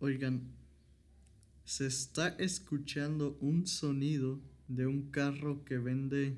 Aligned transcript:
Oigan, 0.00 0.54
se 1.64 1.88
está 1.88 2.28
escuchando 2.38 3.36
un 3.40 3.66
sonido 3.66 4.38
de 4.68 4.86
un 4.86 5.10
carro 5.10 5.64
que 5.64 5.76
vende 5.78 6.36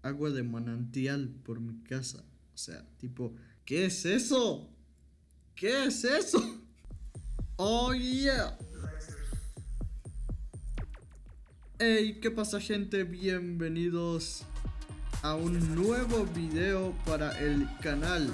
agua 0.00 0.30
de 0.30 0.44
manantial 0.44 1.28
por 1.44 1.58
mi 1.58 1.82
casa. 1.82 2.24
O 2.54 2.56
sea, 2.56 2.86
tipo, 2.98 3.34
¿qué 3.64 3.86
es 3.86 4.04
eso? 4.04 4.70
¿Qué 5.56 5.86
es 5.86 6.04
eso? 6.04 6.38
Oh 7.62 7.92
yeah. 7.92 8.56
Hey, 11.78 12.20
¿qué 12.22 12.30
pasa 12.30 12.58
gente? 12.58 13.04
Bienvenidos 13.04 14.44
a 15.20 15.34
un 15.34 15.74
nuevo 15.74 16.24
video 16.24 16.94
para 17.04 17.38
el 17.38 17.68
canal 17.82 18.32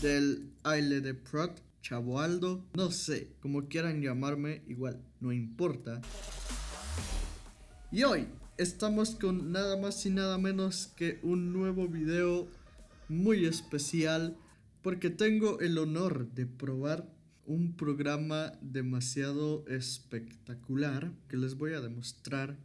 del 0.00 0.52
Aile 0.62 1.00
de 1.00 1.14
Prot. 1.14 1.71
Chavoaldo, 1.82 2.64
no 2.74 2.90
sé, 2.90 3.34
como 3.40 3.68
quieran 3.68 4.00
llamarme, 4.00 4.62
igual, 4.68 5.02
no 5.20 5.32
importa. 5.32 6.00
Y 7.90 8.04
hoy 8.04 8.28
estamos 8.56 9.16
con 9.16 9.52
nada 9.52 9.76
más 9.76 10.06
y 10.06 10.10
nada 10.10 10.38
menos 10.38 10.86
que 10.96 11.18
un 11.22 11.52
nuevo 11.52 11.88
video 11.88 12.48
muy 13.08 13.44
especial 13.44 14.36
porque 14.80 15.10
tengo 15.10 15.60
el 15.60 15.76
honor 15.76 16.32
de 16.32 16.46
probar 16.46 17.12
un 17.44 17.76
programa 17.76 18.52
demasiado 18.62 19.66
espectacular 19.66 21.12
que 21.28 21.36
les 21.36 21.56
voy 21.56 21.74
a 21.74 21.80
demostrar 21.80 22.56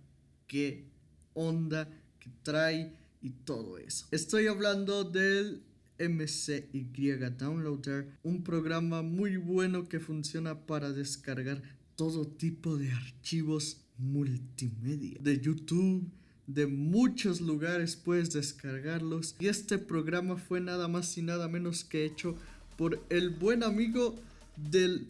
qué 0.45 0.85
onda 1.33 1.89
que 2.19 2.29
trae 2.43 2.93
y 3.21 3.31
todo 3.31 3.77
eso. 3.77 4.05
Estoy 4.11 4.47
hablando 4.47 5.03
del 5.03 5.63
MCY 5.99 7.13
Downloader, 7.37 8.07
un 8.23 8.43
programa 8.43 9.01
muy 9.01 9.37
bueno 9.37 9.87
que 9.87 9.99
funciona 9.99 10.65
para 10.65 10.91
descargar 10.91 11.61
todo 11.95 12.27
tipo 12.27 12.77
de 12.77 12.91
archivos 12.91 13.81
multimedia. 13.97 15.17
De 15.21 15.39
YouTube, 15.39 16.09
de 16.45 16.67
muchos 16.67 17.41
lugares 17.41 17.95
puedes 17.95 18.31
descargarlos. 18.31 19.35
Y 19.39 19.47
este 19.47 19.77
programa 19.77 20.37
fue 20.37 20.61
nada 20.61 20.87
más 20.87 21.17
y 21.17 21.21
nada 21.21 21.47
menos 21.47 21.83
que 21.83 22.05
hecho 22.05 22.35
por 22.77 23.03
el 23.09 23.31
buen 23.31 23.63
amigo 23.63 24.15
del 24.55 25.07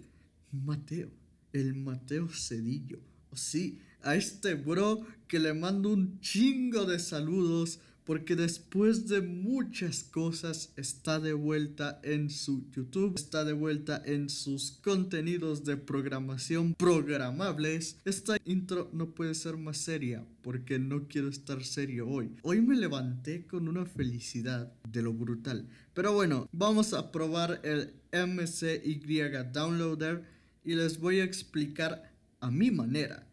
Mateo, 0.51 1.09
el 1.53 1.75
Mateo 1.75 2.27
Cedillo. 2.29 2.99
Sí, 3.33 3.79
a 4.01 4.15
este 4.15 4.55
bro 4.55 5.05
que 5.27 5.39
le 5.39 5.53
mando 5.53 5.89
un 5.89 6.19
chingo 6.21 6.85
de 6.85 6.97
saludos 6.97 7.79
porque 8.07 8.37
después 8.37 9.09
de 9.09 9.19
muchas 9.19 10.01
cosas 10.01 10.71
está 10.77 11.19
de 11.19 11.33
vuelta 11.33 11.99
en 12.03 12.29
su 12.29 12.65
YouTube, 12.71 13.17
está 13.17 13.43
de 13.43 13.51
vuelta 13.51 14.01
en 14.05 14.29
sus 14.29 14.79
contenidos 14.81 15.65
de 15.65 15.75
programación 15.75 16.73
programables. 16.75 17.97
Esta 18.05 18.37
intro 18.45 18.89
no 18.93 19.13
puede 19.13 19.35
ser 19.35 19.57
más 19.57 19.79
seria 19.79 20.25
porque 20.41 20.79
no 20.79 21.09
quiero 21.09 21.27
estar 21.27 21.61
serio 21.65 22.07
hoy. 22.07 22.31
Hoy 22.43 22.61
me 22.61 22.77
levanté 22.77 23.45
con 23.45 23.67
una 23.67 23.85
felicidad 23.85 24.71
de 24.89 25.01
lo 25.01 25.11
brutal. 25.11 25.67
Pero 25.93 26.13
bueno, 26.13 26.47
vamos 26.53 26.93
a 26.93 27.11
probar 27.11 27.59
el 27.65 27.93
MCY 28.13 29.51
Downloader 29.51 30.23
y 30.63 30.75
les 30.75 30.97
voy 30.97 31.19
a 31.19 31.25
explicar 31.25 32.09
a 32.39 32.51
mi 32.51 32.71
manera 32.71 33.27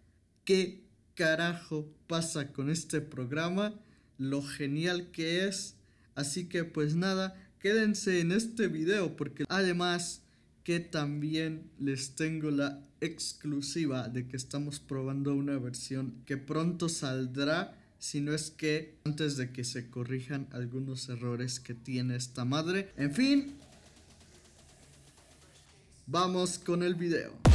qué 0.44 0.82
carajo 1.14 1.88
pasa 2.08 2.52
con 2.52 2.70
este 2.70 3.00
programa 3.00 3.72
lo 4.18 4.42
genial 4.42 5.10
que 5.10 5.46
es. 5.46 5.76
Así 6.14 6.46
que 6.46 6.64
pues 6.64 6.94
nada, 6.94 7.34
quédense 7.58 8.20
en 8.20 8.32
este 8.32 8.68
video 8.68 9.16
porque 9.16 9.44
además 9.48 10.22
que 10.64 10.80
también 10.80 11.70
les 11.78 12.14
tengo 12.14 12.50
la 12.50 12.80
exclusiva 13.00 14.08
de 14.08 14.26
que 14.26 14.36
estamos 14.36 14.80
probando 14.80 15.34
una 15.34 15.58
versión 15.58 16.14
que 16.24 16.36
pronto 16.36 16.88
saldrá. 16.88 17.78
Si 17.98 18.20
no 18.20 18.32
es 18.32 18.50
que 18.50 18.98
antes 19.04 19.36
de 19.36 19.50
que 19.52 19.64
se 19.64 19.88
corrijan 19.90 20.48
algunos 20.52 21.08
errores 21.08 21.60
que 21.60 21.74
tiene 21.74 22.16
esta 22.16 22.44
madre. 22.44 22.92
En 22.96 23.12
fin, 23.12 23.54
vamos 26.06 26.58
con 26.58 26.82
el 26.82 26.94
video. 26.94 27.53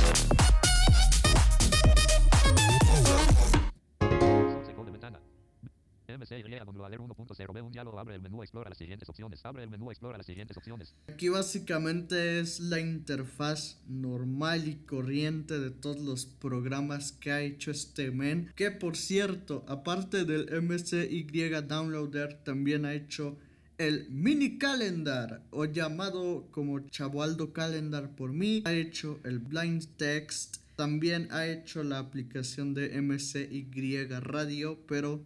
Aquí 11.07 11.29
básicamente 11.29 12.39
es 12.39 12.59
la 12.59 12.79
interfaz 12.79 13.81
normal 13.87 14.67
y 14.67 14.75
corriente 14.75 15.59
de 15.59 15.71
todos 15.71 15.99
los 15.99 16.25
programas 16.25 17.11
que 17.11 17.31
ha 17.31 17.41
hecho 17.41 17.71
este 17.71 18.11
men. 18.11 18.51
Que 18.55 18.71
por 18.71 18.95
cierto, 18.95 19.65
aparte 19.67 20.25
del 20.25 20.61
MCY 20.61 21.49
Downloader, 21.67 22.43
también 22.43 22.85
ha 22.85 22.93
hecho 22.93 23.37
el 23.79 24.09
mini 24.09 24.57
calendar 24.57 25.41
o 25.51 25.65
llamado 25.65 26.47
como 26.51 26.79
Chabualdo 26.89 27.53
Calendar 27.53 28.15
por 28.15 28.33
mí. 28.33 28.61
Ha 28.65 28.73
hecho 28.73 29.19
el 29.23 29.39
blind 29.39 29.87
text. 29.97 30.57
También 30.75 31.27
ha 31.31 31.47
hecho 31.47 31.83
la 31.83 31.99
aplicación 31.99 32.73
de 32.73 33.01
MCY 33.01 34.05
Radio, 34.21 34.79
pero 34.87 35.23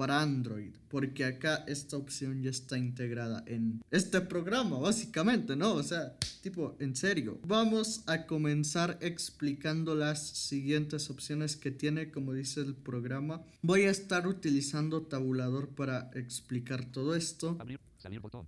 para 0.00 0.22
Android, 0.22 0.72
porque 0.88 1.26
acá 1.26 1.62
esta 1.68 1.98
opción 1.98 2.42
ya 2.42 2.48
está 2.48 2.78
integrada 2.78 3.44
en 3.46 3.82
este 3.90 4.22
programa, 4.22 4.78
básicamente, 4.78 5.56
¿no? 5.56 5.74
O 5.74 5.82
sea, 5.82 6.16
tipo, 6.40 6.74
en 6.80 6.96
serio. 6.96 7.38
Vamos 7.46 8.02
a 8.06 8.24
comenzar 8.24 8.96
explicando 9.02 9.94
las 9.94 10.26
siguientes 10.26 11.10
opciones 11.10 11.54
que 11.54 11.70
tiene, 11.70 12.10
como 12.10 12.32
dice 12.32 12.62
el 12.62 12.74
programa. 12.74 13.42
Voy 13.60 13.82
a 13.82 13.90
estar 13.90 14.26
utilizando 14.26 15.02
tabulador 15.02 15.68
para 15.68 16.10
explicar 16.14 16.86
todo 16.86 17.14
esto. 17.14 17.58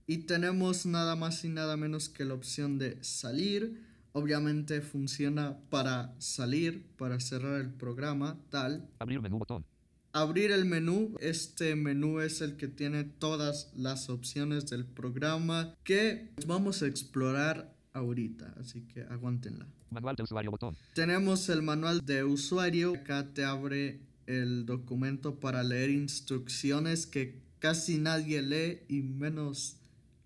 Y 0.06 0.18
tenemos 0.24 0.86
nada 0.86 1.16
más 1.16 1.44
y 1.44 1.50
nada 1.50 1.76
menos 1.76 2.08
que 2.08 2.24
la 2.24 2.32
opción 2.32 2.78
de 2.78 2.96
salir. 3.04 3.78
Obviamente 4.12 4.80
funciona 4.80 5.58
para 5.68 6.14
salir, 6.18 6.86
para 6.96 7.20
cerrar 7.20 7.60
el 7.60 7.68
programa, 7.68 8.38
tal. 8.48 8.88
Abrir 8.98 9.20
menú 9.20 9.38
botón 9.38 9.66
abrir 10.12 10.50
el 10.50 10.64
menú. 10.64 11.16
Este 11.20 11.74
menú 11.74 12.20
es 12.20 12.40
el 12.40 12.56
que 12.56 12.68
tiene 12.68 13.04
todas 13.04 13.72
las 13.74 14.08
opciones 14.08 14.66
del 14.66 14.84
programa 14.84 15.74
que 15.84 16.30
vamos 16.46 16.82
a 16.82 16.86
explorar 16.86 17.74
ahorita, 17.92 18.54
así 18.60 18.82
que 18.82 19.02
aguántenla. 19.02 19.66
Manual 19.90 20.16
de 20.16 20.22
usuario 20.22 20.50
botón. 20.50 20.76
Tenemos 20.94 21.48
el 21.48 21.62
manual 21.62 22.04
de 22.04 22.24
usuario. 22.24 22.94
Acá 22.94 23.28
te 23.34 23.44
abre 23.44 24.00
el 24.26 24.64
documento 24.64 25.38
para 25.38 25.62
leer 25.62 25.90
instrucciones 25.90 27.06
que 27.06 27.42
casi 27.58 27.98
nadie 27.98 28.40
lee 28.40 28.80
y 28.88 29.02
menos 29.02 29.76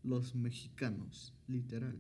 los 0.04 0.34
mexicanos, 0.36 1.32
literal. 1.48 1.98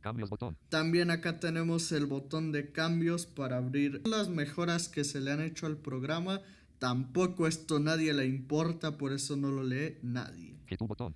Cambios 0.00 0.30
botón. 0.30 0.56
También 0.68 1.10
acá 1.10 1.40
tenemos 1.40 1.90
el 1.90 2.06
botón 2.06 2.52
de 2.52 2.70
cambios 2.70 3.26
para 3.26 3.56
abrir 3.56 4.02
las 4.06 4.28
mejoras 4.28 4.88
que 4.88 5.02
se 5.02 5.20
le 5.20 5.32
han 5.32 5.40
hecho 5.40 5.66
al 5.66 5.78
programa 5.78 6.42
Tampoco 6.78 7.46
esto 7.46 7.78
nadie 7.78 8.12
le 8.12 8.26
importa, 8.26 8.98
por 8.98 9.12
eso 9.12 9.36
no 9.36 9.50
lo 9.50 9.62
lee 9.62 9.96
nadie. 10.02 10.56
botón. 10.80 11.14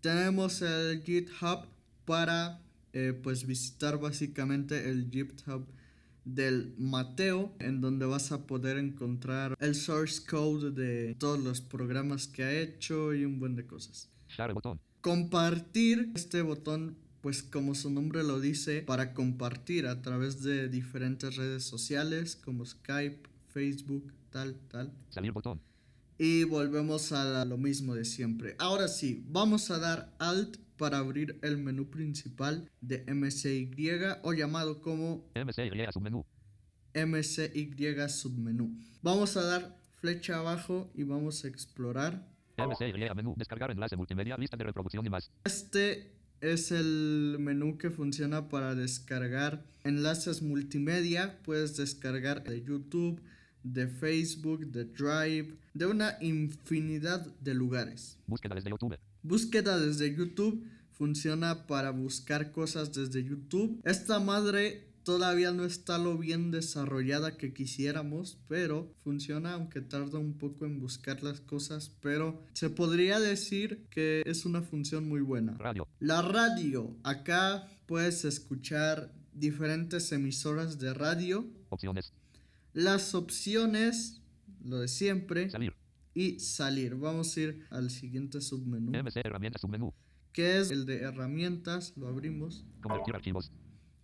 Tenemos 0.00 0.62
el 0.62 1.02
GitHub 1.02 1.66
para 2.04 2.60
eh, 2.92 3.12
pues 3.22 3.46
visitar 3.46 3.98
básicamente 3.98 4.88
el 4.90 5.10
GitHub 5.10 5.66
del 6.24 6.74
Mateo, 6.78 7.52
en 7.58 7.80
donde 7.80 8.06
vas 8.06 8.32
a 8.32 8.46
poder 8.46 8.78
encontrar 8.78 9.56
el 9.60 9.74
source 9.74 10.22
code 10.24 10.70
de 10.70 11.14
todos 11.16 11.38
los 11.38 11.60
programas 11.60 12.28
que 12.28 12.44
ha 12.44 12.52
hecho 12.52 13.12
y 13.14 13.24
un 13.24 13.38
buen 13.38 13.56
de 13.56 13.66
cosas. 13.66 14.08
botón. 14.54 14.80
Compartir 15.00 16.12
este 16.14 16.42
botón 16.42 16.96
pues 17.22 17.42
como 17.44 17.74
su 17.76 17.88
nombre 17.88 18.24
lo 18.24 18.40
dice, 18.40 18.82
para 18.82 19.14
compartir 19.14 19.86
a 19.86 20.02
través 20.02 20.42
de 20.42 20.68
diferentes 20.68 21.36
redes 21.36 21.62
sociales 21.62 22.34
como 22.34 22.66
Skype, 22.66 23.28
Facebook, 23.48 24.12
tal, 24.32 24.58
tal. 24.68 24.92
Salir 25.10 25.30
botón. 25.30 25.60
Y 26.18 26.44
volvemos 26.44 27.12
a 27.12 27.44
lo 27.44 27.56
mismo 27.56 27.94
de 27.94 28.04
siempre. 28.04 28.56
Ahora 28.58 28.88
sí, 28.88 29.24
vamos 29.28 29.70
a 29.70 29.78
dar 29.78 30.14
Alt 30.18 30.56
para 30.76 30.98
abrir 30.98 31.38
el 31.42 31.58
menú 31.58 31.90
principal 31.90 32.68
de 32.80 33.04
MCY 33.06 34.20
o 34.22 34.32
llamado 34.32 34.80
como 34.80 35.24
MCY 35.34 35.86
submenú. 35.92 36.24
MCY 36.94 38.08
submenú. 38.08 38.76
Vamos 39.02 39.36
a 39.36 39.44
dar 39.44 39.76
flecha 40.00 40.38
abajo 40.38 40.90
y 40.94 41.04
vamos 41.04 41.44
a 41.44 41.48
explorar. 41.48 42.26
MCY 42.56 43.14
menú, 43.14 43.34
descargar 43.36 43.70
enlace 43.70 43.96
multimedia, 43.96 44.36
lista 44.36 44.56
de 44.56 44.64
reproducción 44.64 45.06
y 45.06 45.10
más. 45.10 45.30
Este 45.44 46.12
es 46.40 46.72
el 46.72 47.36
menú 47.38 47.78
que 47.78 47.90
funciona 47.90 48.48
para 48.48 48.74
descargar 48.74 49.64
enlaces 49.84 50.42
multimedia. 50.42 51.38
Puedes 51.44 51.76
descargar 51.76 52.42
de 52.42 52.62
YouTube, 52.62 53.20
de 53.62 53.86
Facebook, 53.86 54.66
de 54.66 54.84
Drive, 54.84 55.56
de 55.74 55.86
una 55.86 56.16
infinidad 56.20 57.26
de 57.40 57.54
lugares. 57.54 58.18
Búsqueda 58.26 58.54
desde 58.54 58.70
YouTube. 58.70 58.98
Búsqueda 59.22 59.78
desde 59.78 60.14
YouTube 60.14 60.66
funciona 60.92 61.66
para 61.66 61.90
buscar 61.90 62.52
cosas 62.52 62.92
desde 62.92 63.24
YouTube. 63.24 63.80
Esta 63.84 64.20
madre 64.20 64.92
todavía 65.02 65.50
no 65.52 65.64
está 65.64 65.98
lo 65.98 66.16
bien 66.16 66.50
desarrollada 66.50 67.36
que 67.36 67.52
quisiéramos, 67.52 68.38
pero 68.48 68.92
funciona 69.02 69.54
aunque 69.54 69.80
tarda 69.80 70.18
un 70.18 70.34
poco 70.34 70.64
en 70.64 70.78
buscar 70.78 71.22
las 71.22 71.40
cosas, 71.40 71.90
pero 72.00 72.42
se 72.52 72.70
podría 72.70 73.18
decir 73.18 73.86
que 73.90 74.22
es 74.26 74.44
una 74.44 74.62
función 74.62 75.08
muy 75.08 75.20
buena. 75.20 75.54
Radio. 75.58 75.88
La 75.98 76.22
radio, 76.22 76.96
acá 77.02 77.68
puedes 77.86 78.24
escuchar 78.24 79.12
diferentes 79.32 80.12
emisoras 80.12 80.78
de 80.78 80.94
radio. 80.94 81.46
Opciones. 81.70 82.12
Las 82.72 83.14
opciones, 83.14 84.22
lo 84.64 84.78
de 84.78 84.88
siempre. 84.88 85.50
Salir. 85.50 85.74
Y 86.14 86.40
salir. 86.40 86.94
Vamos 86.94 87.36
a 87.36 87.40
ir 87.40 87.66
al 87.70 87.90
siguiente 87.90 88.40
submenú. 88.40 88.92
MC 88.92 89.20
herramientas 89.24 89.60
submenú. 89.60 89.92
Que 90.32 90.60
es 90.60 90.70
el 90.70 90.86
de 90.86 91.00
herramientas. 91.00 91.94
Lo 91.96 92.08
abrimos. 92.08 92.64
Convertir 92.80 93.14
archivos. 93.14 93.52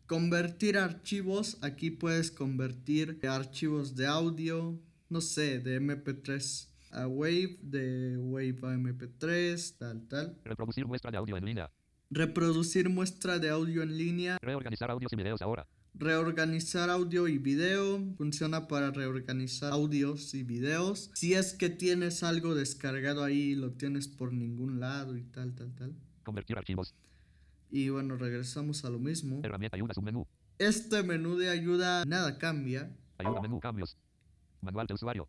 Convertir 0.06 0.79
archivos. 0.79 1.59
Aquí 1.62 1.91
puedes 1.91 2.31
convertir 2.31 3.19
archivos 3.29 3.94
de 3.94 4.06
audio. 4.06 4.79
No 5.09 5.20
sé, 5.20 5.59
de 5.61 5.81
MP3 5.81 6.69
a 6.91 7.06
Wave, 7.06 7.59
de 7.62 8.17
Wave 8.19 8.59
a 8.62 8.75
MP3, 8.75 9.76
tal, 9.79 10.09
tal. 10.09 10.38
Reproducir 10.44 10.87
muestra 10.87 11.11
de 11.11 11.19
audio 11.19 11.37
en 11.37 11.44
línea. 11.44 11.70
Reproducir 12.11 12.88
muestra 12.88 13.38
de 13.38 13.50
audio 13.50 13.82
en 13.82 13.97
línea. 13.97 14.38
Reorganizar 14.41 14.91
audios 14.91 15.12
y 15.12 15.17
videos 15.17 15.43
ahora. 15.43 15.67
Reorganizar 15.99 16.91
audio 16.91 17.27
y 17.27 17.39
video. 17.39 18.00
Funciona 18.17 18.69
para 18.69 18.93
reorganizar 18.93 19.73
audios 19.73 20.33
y 20.33 20.45
videos. 20.45 21.11
Si 21.15 21.35
es 21.35 21.55
que 21.55 21.71
tienes 21.71 22.23
algo 22.23 22.55
descargado 22.55 23.25
ahí, 23.25 23.56
lo 23.56 23.73
tienes 23.73 24.06
por 24.06 24.33
ningún 24.33 24.79
lado 24.79 25.17
y 25.17 25.25
tal, 25.25 25.56
tal, 25.56 25.75
tal. 25.75 25.97
Convertir 26.23 26.56
archivos. 26.56 26.95
Y 27.69 27.89
bueno, 27.89 28.17
regresamos 28.17 28.85
a 28.85 28.91
lo 28.91 29.00
mismo. 29.00 29.41
Herramienta 29.43 29.77
ayuda 29.77 29.93
submenú. 29.93 30.25
Este 30.59 31.03
menú 31.03 31.37
de 31.37 31.50
ayuda 31.50 32.05
nada 32.05 32.39
cambia. 32.39 32.94
Ayuda 33.19 33.41
menú 33.41 33.59
cambios. 33.59 33.97
Manual 34.61 34.87
de 34.87 34.94
usuario. 34.94 35.27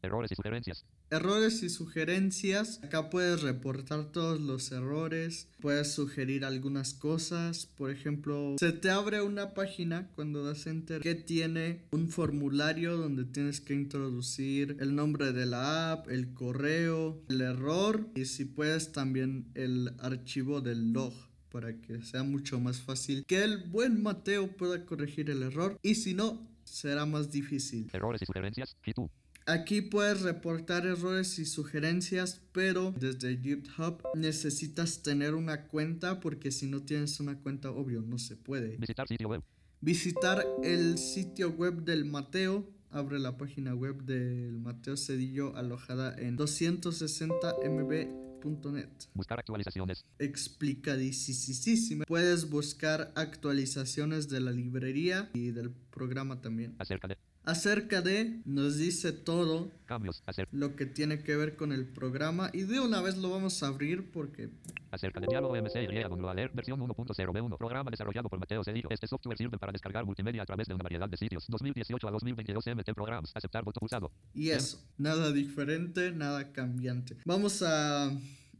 Errores 0.00 0.30
y 0.30 0.36
sugerencias. 0.36 0.84
Errores 1.10 1.62
y 1.62 1.70
sugerencias. 1.70 2.80
Acá 2.84 3.08
puedes 3.08 3.40
reportar 3.40 4.12
todos 4.12 4.40
los 4.40 4.70
errores. 4.72 5.48
Puedes 5.60 5.92
sugerir 5.92 6.44
algunas 6.44 6.92
cosas. 6.92 7.64
Por 7.64 7.90
ejemplo, 7.90 8.56
se 8.58 8.72
te 8.72 8.90
abre 8.90 9.22
una 9.22 9.54
página 9.54 10.08
cuando 10.14 10.44
das 10.44 10.66
enter 10.66 11.00
que 11.00 11.14
tiene 11.14 11.86
un 11.92 12.10
formulario 12.10 12.98
donde 12.98 13.24
tienes 13.24 13.62
que 13.62 13.72
introducir 13.72 14.76
el 14.80 14.94
nombre 14.94 15.32
de 15.32 15.46
la 15.46 15.92
app, 15.92 16.10
el 16.10 16.34
correo, 16.34 17.22
el 17.30 17.40
error 17.40 18.06
y 18.14 18.26
si 18.26 18.44
puedes 18.44 18.92
también 18.92 19.46
el 19.54 19.94
archivo 20.00 20.60
del 20.60 20.92
log 20.92 21.14
para 21.50 21.80
que 21.80 22.02
sea 22.02 22.22
mucho 22.22 22.60
más 22.60 22.80
fácil 22.80 23.24
que 23.24 23.42
el 23.42 23.56
buen 23.56 24.02
Mateo 24.02 24.54
pueda 24.56 24.84
corregir 24.84 25.30
el 25.30 25.42
error 25.42 25.78
y 25.82 25.94
si 25.94 26.12
no 26.12 26.46
será 26.64 27.06
más 27.06 27.30
difícil. 27.30 27.88
Errores 27.92 28.20
y 28.20 28.26
sugerencias. 28.26 28.76
tú. 28.94 29.10
Aquí 29.48 29.80
puedes 29.80 30.20
reportar 30.20 30.84
errores 30.84 31.38
y 31.38 31.46
sugerencias, 31.46 32.42
pero 32.52 32.92
desde 33.00 33.38
GitHub 33.38 34.02
necesitas 34.14 35.02
tener 35.02 35.34
una 35.34 35.68
cuenta 35.68 36.20
porque 36.20 36.52
si 36.52 36.66
no 36.66 36.82
tienes 36.82 37.18
una 37.18 37.38
cuenta, 37.38 37.70
obvio, 37.70 38.02
no 38.02 38.18
se 38.18 38.36
puede. 38.36 38.76
Visitar 38.76 39.08
sitio 39.08 39.26
web. 39.26 39.42
Visitar 39.80 40.44
el 40.62 40.98
sitio 40.98 41.48
web 41.48 41.82
del 41.82 42.04
Mateo. 42.04 42.68
Abre 42.90 43.18
la 43.18 43.38
página 43.38 43.74
web 43.74 44.02
del 44.02 44.58
Mateo 44.58 44.98
Cedillo 44.98 45.56
alojada 45.56 46.14
en 46.18 46.36
260mb.net. 46.36 48.90
Buscar 49.14 49.38
actualizaciones. 49.38 50.04
Explicadísima. 50.18 52.04
Puedes 52.04 52.50
buscar 52.50 53.12
actualizaciones 53.14 54.28
de 54.28 54.40
la 54.40 54.50
librería 54.50 55.30
y 55.32 55.52
del 55.52 55.70
programa 55.70 56.42
también. 56.42 56.74
Acerca 56.78 57.08
de 57.08 57.16
acerca 57.48 58.02
de, 58.02 58.40
nos 58.44 58.76
dice 58.76 59.10
todo 59.10 59.70
cambios, 59.86 60.22
lo 60.52 60.76
que 60.76 60.84
tiene 60.84 61.22
que 61.22 61.34
ver 61.34 61.56
con 61.56 61.72
el 61.72 61.86
programa. 61.86 62.50
Y 62.52 62.62
de 62.62 62.78
una 62.78 63.00
vez 63.00 63.16
lo 63.16 63.30
vamos 63.30 63.62
a 63.62 63.68
abrir 63.68 64.10
porque 64.12 64.50
acerca 64.90 65.18
de 65.18 65.28
diálogo 65.28 65.56
MC 65.56 65.82
y 65.82 65.96
Alert 65.96 66.54
versión 66.54 66.78
1.0b1 66.78 67.56
programa 67.56 67.90
desarrollado 67.90 68.28
por 68.28 68.38
Mateo 68.38 68.62
Cedillo. 68.62 68.88
Este 68.90 69.06
software 69.06 69.38
sirve 69.38 69.56
para 69.56 69.72
descargar 69.72 70.04
multimedia 70.04 70.42
a 70.42 70.46
través 70.46 70.68
de 70.68 70.74
una 70.74 70.82
variedad 70.82 71.08
de 71.08 71.16
sitios. 71.16 71.46
2018 71.48 72.06
a 72.06 72.10
2022 72.10 72.66
MT 72.66 72.92
Programs 72.94 73.32
aceptar 73.34 73.64
voto 73.64 73.80
pulsado. 73.80 74.12
Y 74.34 74.50
eso 74.50 74.78
nada 74.98 75.32
diferente 75.32 76.12
nada 76.12 76.52
cambiante. 76.52 77.16
Vamos 77.24 77.62
a 77.62 78.12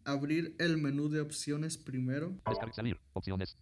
abrir 0.05 0.57
el 0.59 0.79
menú 0.79 1.11
de 1.11 1.21
opciones 1.21 1.77
primero. 1.77 2.33
Descargar 2.47 2.75
salir 2.75 2.99
opciones 3.13 3.59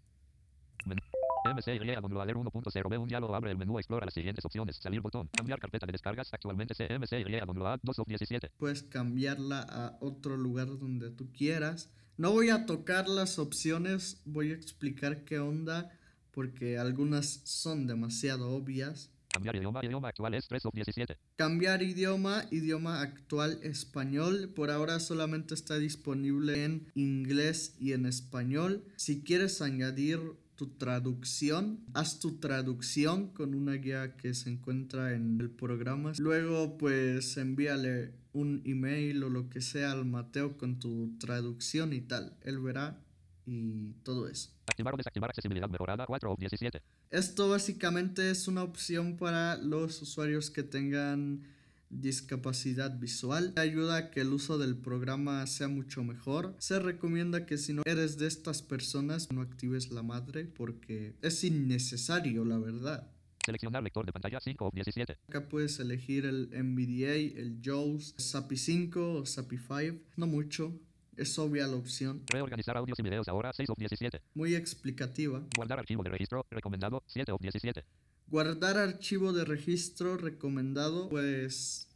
MCY 0.86 1.78
Downloader 1.78 2.36
1.0 2.36 2.98
un 2.98 3.08
diálogo 3.08 3.34
abre 3.34 3.50
el 3.50 3.56
menú 3.56 3.78
explora 3.78 4.04
las 4.04 4.14
siguientes 4.14 4.44
opciones. 4.44 4.76
Salir 4.76 5.00
botón. 5.00 5.28
Cambiar 5.32 5.58
carpeta 5.60 5.86
de 5.86 5.92
descargas. 5.92 6.32
Actualmente 6.32 6.74
2 6.74 7.98
of 7.98 8.08
17. 8.08 8.50
Puedes 8.58 8.82
cambiarla 8.82 9.60
a 9.68 9.96
otro 10.00 10.36
lugar 10.36 10.66
donde 10.66 11.10
tú 11.10 11.30
quieras. 11.32 11.90
No 12.16 12.32
voy 12.32 12.50
a 12.50 12.66
tocar 12.66 13.08
las 13.08 13.38
opciones, 13.38 14.22
voy 14.24 14.50
a 14.50 14.54
explicar 14.54 15.24
qué 15.24 15.38
onda 15.38 15.92
porque 16.30 16.78
algunas 16.78 17.40
son 17.44 17.86
demasiado 17.86 18.50
obvias. 18.50 19.10
Cambiar 19.28 19.56
idioma, 19.56 19.84
idioma 19.84 20.08
actual 20.08 20.32
es 20.34 20.48
3 20.48 20.64
of 20.66 20.74
17. 20.74 21.18
Cambiar 21.36 21.82
idioma, 21.82 22.44
idioma 22.50 23.02
actual 23.02 23.58
español. 23.62 24.50
Por 24.54 24.70
ahora 24.70 24.98
solamente 24.98 25.52
está 25.52 25.76
disponible 25.76 26.64
en 26.64 26.90
inglés 26.94 27.76
y 27.78 27.92
en 27.92 28.06
español. 28.06 28.84
Si 28.96 29.22
quieres 29.22 29.60
añadir 29.60 30.20
tu 30.56 30.68
traducción, 30.68 31.80
haz 31.94 32.18
tu 32.18 32.38
traducción 32.38 33.28
con 33.28 33.54
una 33.54 33.74
guía 33.74 34.16
que 34.16 34.34
se 34.34 34.50
encuentra 34.50 35.14
en 35.14 35.40
el 35.40 35.50
programa. 35.50 36.12
Luego 36.18 36.78
pues 36.78 37.36
envíale 37.36 38.12
un 38.32 38.62
email 38.64 39.22
o 39.22 39.30
lo 39.30 39.48
que 39.48 39.60
sea 39.60 39.92
al 39.92 40.04
Mateo 40.04 40.58
con 40.58 40.78
tu 40.78 41.16
traducción 41.18 41.92
y 41.92 42.00
tal. 42.00 42.36
Él 42.42 42.58
verá 42.60 43.00
y 43.46 43.92
todo 44.02 44.28
eso. 44.28 44.50
Activar 44.66 44.94
o 44.94 44.96
desactivar 44.96 45.30
accesibilidad 45.30 45.68
mejorada 45.68 46.06
4 46.06 46.32
o 46.32 46.36
17. 46.36 46.82
Esto 47.10 47.48
básicamente 47.48 48.30
es 48.30 48.48
una 48.48 48.62
opción 48.62 49.16
para 49.16 49.56
los 49.56 50.02
usuarios 50.02 50.50
que 50.50 50.62
tengan 50.62 51.44
discapacidad 51.90 52.98
visual 52.98 53.52
ayuda 53.56 53.96
a 53.96 54.10
que 54.10 54.20
el 54.20 54.32
uso 54.32 54.58
del 54.58 54.76
programa 54.76 55.46
sea 55.46 55.68
mucho 55.68 56.04
mejor. 56.04 56.54
Se 56.58 56.78
recomienda 56.78 57.46
que 57.46 57.58
si 57.58 57.72
no 57.72 57.82
eres 57.84 58.18
de 58.18 58.26
estas 58.26 58.62
personas 58.62 59.30
no 59.32 59.40
actives 59.40 59.90
la 59.90 60.02
madre 60.02 60.44
porque 60.44 61.14
es 61.22 61.44
innecesario 61.44 62.44
la 62.44 62.58
verdad. 62.58 63.10
Seleccionar 63.44 63.82
lector 63.82 64.04
de 64.04 64.12
pantalla 64.12 64.40
5 64.40 64.66
o 64.66 64.70
17. 64.72 65.18
Acá 65.28 65.48
puedes 65.48 65.78
elegir 65.78 66.26
el 66.26 66.50
NVDA, 66.50 67.14
el 67.40 67.60
JAWS, 67.62 68.14
SAPI 68.16 68.56
5 68.56 69.12
o 69.12 69.24
SAPI 69.24 69.58
5. 69.58 69.98
No 70.16 70.26
mucho, 70.26 70.80
es 71.16 71.38
obvia 71.38 71.66
la 71.66 71.76
opción. 71.76 72.22
Reorganizar 72.26 72.76
audios 72.76 72.98
y 72.98 73.02
videos 73.02 73.28
ahora 73.28 73.52
6 73.52 73.70
o 73.70 73.74
17. 73.76 74.20
Muy 74.34 74.54
explicativa. 74.54 75.42
Guardar 75.56 75.78
archivo 75.78 76.02
de 76.02 76.10
registro 76.10 76.44
recomendado 76.50 77.02
7 77.06 77.32
o 77.32 77.38
17. 77.40 77.84
Guardar 78.28 78.76
archivo 78.76 79.32
de 79.32 79.44
registro 79.44 80.16
recomendado, 80.16 81.08
pues 81.08 81.88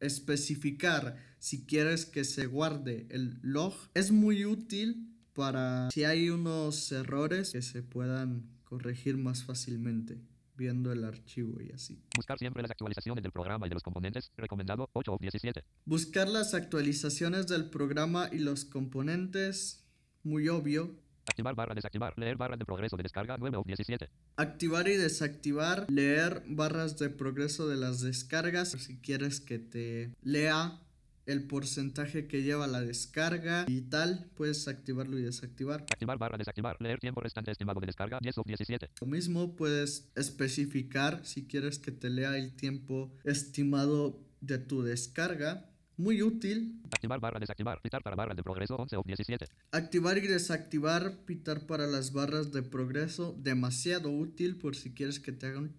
especificar 0.00 1.16
si 1.38 1.64
quieres 1.64 2.06
que 2.06 2.24
se 2.24 2.46
guarde 2.46 3.06
el 3.10 3.38
log. 3.42 3.74
Es 3.94 4.10
muy 4.10 4.44
útil 4.44 5.08
para 5.32 5.90
si 5.90 6.04
hay 6.04 6.30
unos 6.30 6.90
errores 6.92 7.52
que 7.52 7.62
se 7.62 7.82
puedan 7.82 8.50
corregir 8.64 9.16
más 9.16 9.44
fácilmente 9.44 10.20
viendo 10.56 10.92
el 10.92 11.04
archivo 11.04 11.60
y 11.60 11.70
así. 11.72 12.00
Buscar 12.16 12.38
siempre 12.38 12.62
las 12.62 12.70
actualizaciones 12.70 13.22
del 13.22 13.32
programa 13.32 13.66
y 13.66 13.68
de 13.68 13.74
los 13.74 13.82
componentes, 13.82 14.30
recomendado 14.36 14.90
8 14.92 15.12
o 15.12 15.18
17. 15.18 15.64
Buscar 15.84 16.28
las 16.28 16.54
actualizaciones 16.54 17.46
del 17.46 17.70
programa 17.70 18.28
y 18.30 18.38
los 18.38 18.64
componentes, 18.64 19.84
muy 20.22 20.48
obvio, 20.48 20.94
Activar 21.26 21.54
barra 21.54 21.74
desactivar. 21.74 22.14
Leer 22.18 22.36
barras 22.36 22.58
de 22.58 22.64
progreso 22.64 22.96
de 22.96 23.02
descarga 23.04 23.36
9 23.38 23.56
o 23.56 23.62
17. 23.64 24.08
Activar 24.36 24.88
y 24.88 24.96
desactivar. 24.96 25.86
Leer 25.90 26.42
barras 26.46 26.98
de 26.98 27.10
progreso 27.10 27.68
de 27.68 27.76
las 27.76 28.00
descargas. 28.00 28.70
Si 28.70 28.98
quieres 28.98 29.40
que 29.40 29.58
te 29.58 30.12
lea 30.22 30.80
el 31.26 31.46
porcentaje 31.46 32.26
que 32.26 32.42
lleva 32.42 32.66
la 32.66 32.80
descarga 32.80 33.64
y 33.68 33.82
tal, 33.82 34.30
puedes 34.34 34.66
activarlo 34.66 35.18
y 35.18 35.22
desactivar. 35.22 35.82
Activar 35.82 36.18
barra 36.18 36.36
desactivar. 36.36 36.76
Leer 36.80 36.98
tiempo 36.98 37.20
restante 37.20 37.50
estimado 37.50 37.80
de 37.80 37.86
descarga 37.86 38.18
10 38.20 38.38
o 38.38 38.42
17. 38.44 38.90
Lo 39.00 39.06
mismo 39.06 39.54
puedes 39.54 40.10
especificar 40.16 41.24
si 41.24 41.46
quieres 41.46 41.78
que 41.78 41.92
te 41.92 42.10
lea 42.10 42.36
el 42.36 42.54
tiempo 42.54 43.12
estimado 43.24 44.18
de 44.40 44.58
tu 44.58 44.82
descarga. 44.82 45.68
Muy 45.96 46.22
útil. 46.22 46.80
Activar 46.90 47.20
barra 47.20 47.38
desactivar. 47.38 47.80
Pitar 47.82 48.02
para 48.02 48.16
barras 48.16 48.36
de 48.36 48.42
progreso 48.42 48.76
11 48.76 48.96
o 48.96 49.02
17. 49.04 49.46
Activar 49.72 50.18
y 50.18 50.26
desactivar. 50.26 51.16
Pitar 51.24 51.66
para 51.66 51.86
las 51.86 52.12
barras 52.12 52.52
de 52.52 52.62
progreso. 52.62 53.36
Demasiado 53.38 54.10
útil 54.10 54.56
por 54.56 54.74
si 54.76 54.92
quieres 54.92 55.20
que 55.20 55.32
te 55.32 55.46
hagan 55.46 55.72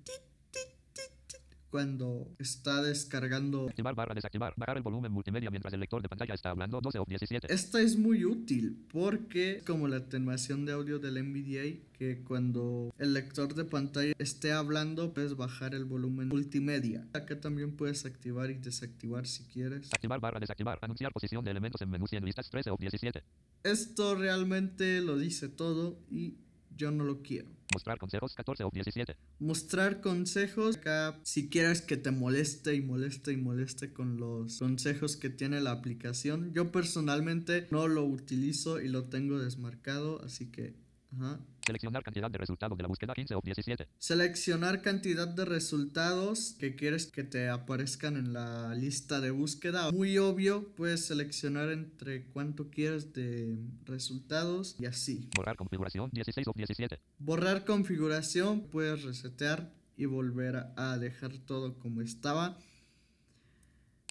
cuando 1.73 2.27
está 2.37 2.83
descargando. 2.83 3.67
Activar 3.67 3.95
barra 3.95 4.13
desactivar. 4.13 4.53
Bajar 4.55 4.77
el 4.77 4.83
volumen 4.83 5.11
multimedia 5.11 5.49
mientras 5.49 5.73
el 5.73 5.79
lector 5.79 6.03
de 6.03 6.07
pantalla 6.07 6.35
está 6.35 6.51
hablando. 6.51 6.79
12 6.79 6.99
o 6.99 7.05
17. 7.07 7.51
Esta 7.51 7.81
es 7.81 7.97
muy 7.97 8.25
útil 8.25 8.85
porque 8.91 9.63
como 9.65 9.87
la 9.87 9.97
atenuación 9.97 10.67
de 10.67 10.73
audio 10.73 10.99
del 10.99 11.15
NVDA 11.15 11.79
que 11.93 12.23
cuando 12.23 12.93
el 12.99 13.15
lector 13.15 13.55
de 13.55 13.65
pantalla 13.65 14.13
esté 14.19 14.51
hablando 14.51 15.15
puedes 15.15 15.35
bajar 15.35 15.73
el 15.73 15.85
volumen 15.85 16.27
multimedia. 16.27 17.07
Acá 17.11 17.41
también 17.41 17.75
puedes 17.75 18.05
activar 18.05 18.51
y 18.51 18.59
desactivar 18.59 19.25
si 19.25 19.43
quieres. 19.45 19.91
Activar 19.91 20.19
barra 20.19 20.39
desactivar. 20.39 20.77
Anunciar 20.83 21.11
posición 21.11 21.43
de 21.43 21.49
elementos 21.49 21.81
en 21.81 21.89
menú 21.89 22.05
100 22.05 22.23
listas 22.23 22.51
13 22.51 22.69
o 22.69 22.77
17. 22.77 23.23
Esto 23.63 24.13
realmente 24.13 25.01
lo 25.01 25.17
dice 25.17 25.49
todo 25.49 25.97
y 26.11 26.37
yo 26.75 26.91
no 26.91 27.03
lo 27.03 27.21
quiero. 27.21 27.49
Mostrar 27.73 27.97
consejos 27.97 28.35
14 28.35 28.63
o 28.63 28.69
17. 28.71 29.15
Mostrar 29.39 30.01
consejos. 30.01 30.77
Acá, 30.77 31.19
si 31.23 31.49
quieres 31.49 31.81
que 31.81 31.97
te 31.97 32.11
moleste 32.11 32.75
y 32.75 32.81
moleste 32.81 33.33
y 33.33 33.37
moleste 33.37 33.93
con 33.93 34.17
los 34.17 34.59
consejos 34.59 35.17
que 35.17 35.29
tiene 35.29 35.59
la 35.59 35.71
aplicación. 35.71 36.53
Yo 36.53 36.71
personalmente 36.71 37.67
no 37.71 37.87
lo 37.87 38.05
utilizo 38.05 38.79
y 38.79 38.89
lo 38.89 39.05
tengo 39.05 39.39
desmarcado, 39.39 40.21
así 40.23 40.51
que 40.51 40.75
Ajá. 41.15 41.39
Seleccionar 41.65 42.03
cantidad 42.03 42.29
de 42.29 42.37
resultados 42.37 42.77
de 42.77 42.81
la 42.81 42.89
búsqueda 42.89 43.13
15 43.13 43.35
o 43.35 43.41
17. 43.41 43.87
Seleccionar 43.97 44.81
cantidad 44.81 45.27
de 45.27 45.45
resultados 45.45 46.57
que 46.59 46.75
quieres 46.75 47.07
que 47.07 47.23
te 47.23 47.47
aparezcan 47.47 48.17
en 48.17 48.33
la 48.33 48.75
lista 48.75 49.21
de 49.21 49.31
búsqueda. 49.31 49.89
Muy 49.93 50.17
obvio, 50.17 50.73
puedes 50.75 51.05
seleccionar 51.05 51.69
entre 51.69 52.25
cuánto 52.25 52.69
quieres 52.69 53.13
de 53.13 53.57
resultados 53.85 54.75
y 54.77 54.87
así. 54.87 55.29
Borrar 55.37 55.55
configuración 55.55 56.09
16 56.11 56.47
o 56.49 56.53
17. 56.53 56.99
Borrar 57.19 57.63
configuración, 57.63 58.67
puedes 58.67 59.03
resetear 59.03 59.71
y 59.95 60.05
volver 60.05 60.67
a 60.75 60.97
dejar 60.97 61.37
todo 61.37 61.79
como 61.79 62.01
estaba. 62.01 62.57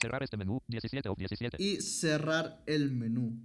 Cerrar 0.01 0.23
este 0.23 0.39
menú 0.39 0.63
17 0.69 1.07
o 1.07 1.15
17. 1.15 1.63
Y 1.63 1.83
cerrar 1.83 2.63
el 2.65 2.93
menú. 2.93 3.39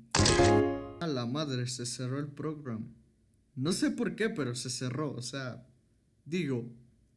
A 1.01 1.07
la 1.07 1.25
madre, 1.25 1.67
se 1.67 1.85
cerró 1.85 2.19
el 2.19 2.27
programa. 2.27 2.87
No 3.57 3.71
sé 3.71 3.89
por 3.89 4.15
qué, 4.15 4.29
pero 4.29 4.53
se 4.53 4.69
cerró. 4.69 5.13
O 5.13 5.21
sea, 5.23 5.65
digo, 6.25 6.69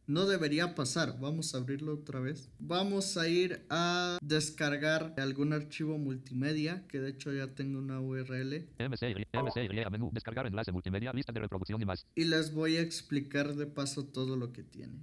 no 0.06 0.24
debería 0.24 0.74
pasar. 0.74 1.20
Vamos 1.20 1.54
a 1.54 1.58
abrirlo 1.58 1.92
otra 1.92 2.18
vez. 2.18 2.50
Vamos 2.58 3.18
a 3.18 3.28
ir 3.28 3.66
a 3.68 4.18
descargar 4.22 5.12
algún 5.18 5.52
archivo 5.52 5.98
multimedia, 5.98 6.86
que 6.88 6.98
de 6.98 7.10
hecho 7.10 7.30
ya 7.30 7.46
tengo 7.46 7.78
una 7.78 8.00
URL. 8.00 8.66
MCY, 8.78 9.26
MCY, 9.34 9.90
menú, 9.90 10.10
descargar 10.14 10.46
enlace 10.46 10.72
multimedia, 10.72 11.12
lista 11.12 11.30
de 11.30 11.40
reproducción 11.40 11.80
y 11.82 11.84
más. 11.84 12.06
Y 12.14 12.24
les 12.24 12.54
voy 12.54 12.78
a 12.78 12.80
explicar 12.80 13.54
de 13.54 13.66
paso 13.66 14.06
todo 14.06 14.34
lo 14.34 14.50
que 14.54 14.62
tiene. 14.62 14.98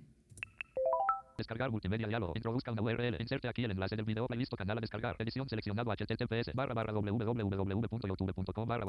Descargar 1.37 1.69
multimedia 1.69 2.07
diálogo. 2.07 2.33
Introduzca 2.35 2.71
una 2.71 2.81
URL. 2.81 3.17
Inserte 3.19 3.47
aquí 3.47 3.63
el 3.63 3.69
enlace 3.69 3.95
del 3.95 4.05
video. 4.05 4.25
Playlist 4.25 4.55
canal 4.55 4.79
a 4.79 4.81
descargar. 4.81 5.15
Edición 5.19 5.47
seleccionado 5.47 5.91
https 5.91 6.51
barra 6.55 6.73
barra 6.73 6.91
www.youtube.com 6.93 8.67
barra 8.67 8.87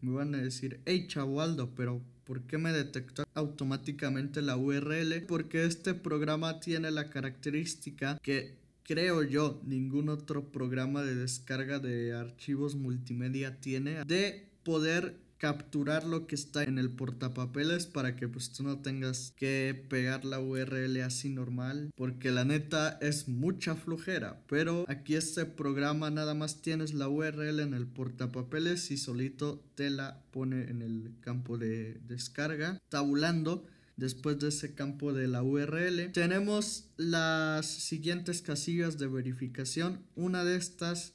Me 0.00 0.12
van 0.12 0.34
a 0.36 0.38
decir, 0.38 0.80
hey 0.86 1.06
Chavaldo, 1.08 1.74
pero 1.74 2.00
¿por 2.24 2.42
qué 2.42 2.58
me 2.58 2.72
detectó 2.72 3.24
automáticamente 3.34 4.40
la 4.40 4.56
URL? 4.56 5.26
Porque 5.26 5.64
este 5.64 5.94
programa 5.94 6.60
tiene 6.60 6.92
la 6.92 7.10
característica 7.10 8.20
que 8.22 8.60
creo 8.84 9.24
yo 9.24 9.60
ningún 9.64 10.10
otro 10.10 10.52
programa 10.52 11.02
de 11.02 11.16
descarga 11.16 11.80
de 11.80 12.14
archivos 12.14 12.76
multimedia 12.76 13.58
tiene 13.58 14.04
de 14.04 14.48
poder 14.62 15.16
capturar 15.40 16.04
lo 16.04 16.26
que 16.26 16.34
está 16.34 16.64
en 16.64 16.78
el 16.78 16.90
portapapeles 16.90 17.86
para 17.86 18.14
que 18.14 18.28
pues 18.28 18.52
tú 18.52 18.62
no 18.62 18.80
tengas 18.80 19.32
que 19.36 19.86
pegar 19.88 20.26
la 20.26 20.38
URL 20.38 21.00
así 21.00 21.30
normal 21.30 21.90
porque 21.96 22.30
la 22.30 22.44
neta 22.44 22.98
es 23.00 23.26
mucha 23.26 23.74
flojera. 23.74 24.42
Pero 24.48 24.84
aquí 24.86 25.14
este 25.14 25.46
programa 25.46 26.10
nada 26.10 26.34
más 26.34 26.60
tienes 26.60 26.92
la 26.92 27.08
URL 27.08 27.60
en 27.60 27.72
el 27.72 27.86
portapapeles 27.86 28.90
y 28.90 28.98
solito 28.98 29.64
te 29.76 29.88
la 29.88 30.22
pone 30.30 30.64
en 30.64 30.82
el 30.82 31.14
campo 31.20 31.56
de 31.56 31.98
descarga 32.06 32.78
tabulando 32.90 33.66
después 33.96 34.38
de 34.40 34.48
ese 34.48 34.74
campo 34.74 35.14
de 35.14 35.26
la 35.26 35.42
URL 35.42 36.12
tenemos 36.12 36.90
las 36.98 37.64
siguientes 37.64 38.42
casillas 38.42 38.98
de 38.98 39.06
verificación. 39.06 40.04
Una 40.16 40.44
de 40.44 40.56
estas 40.56 41.14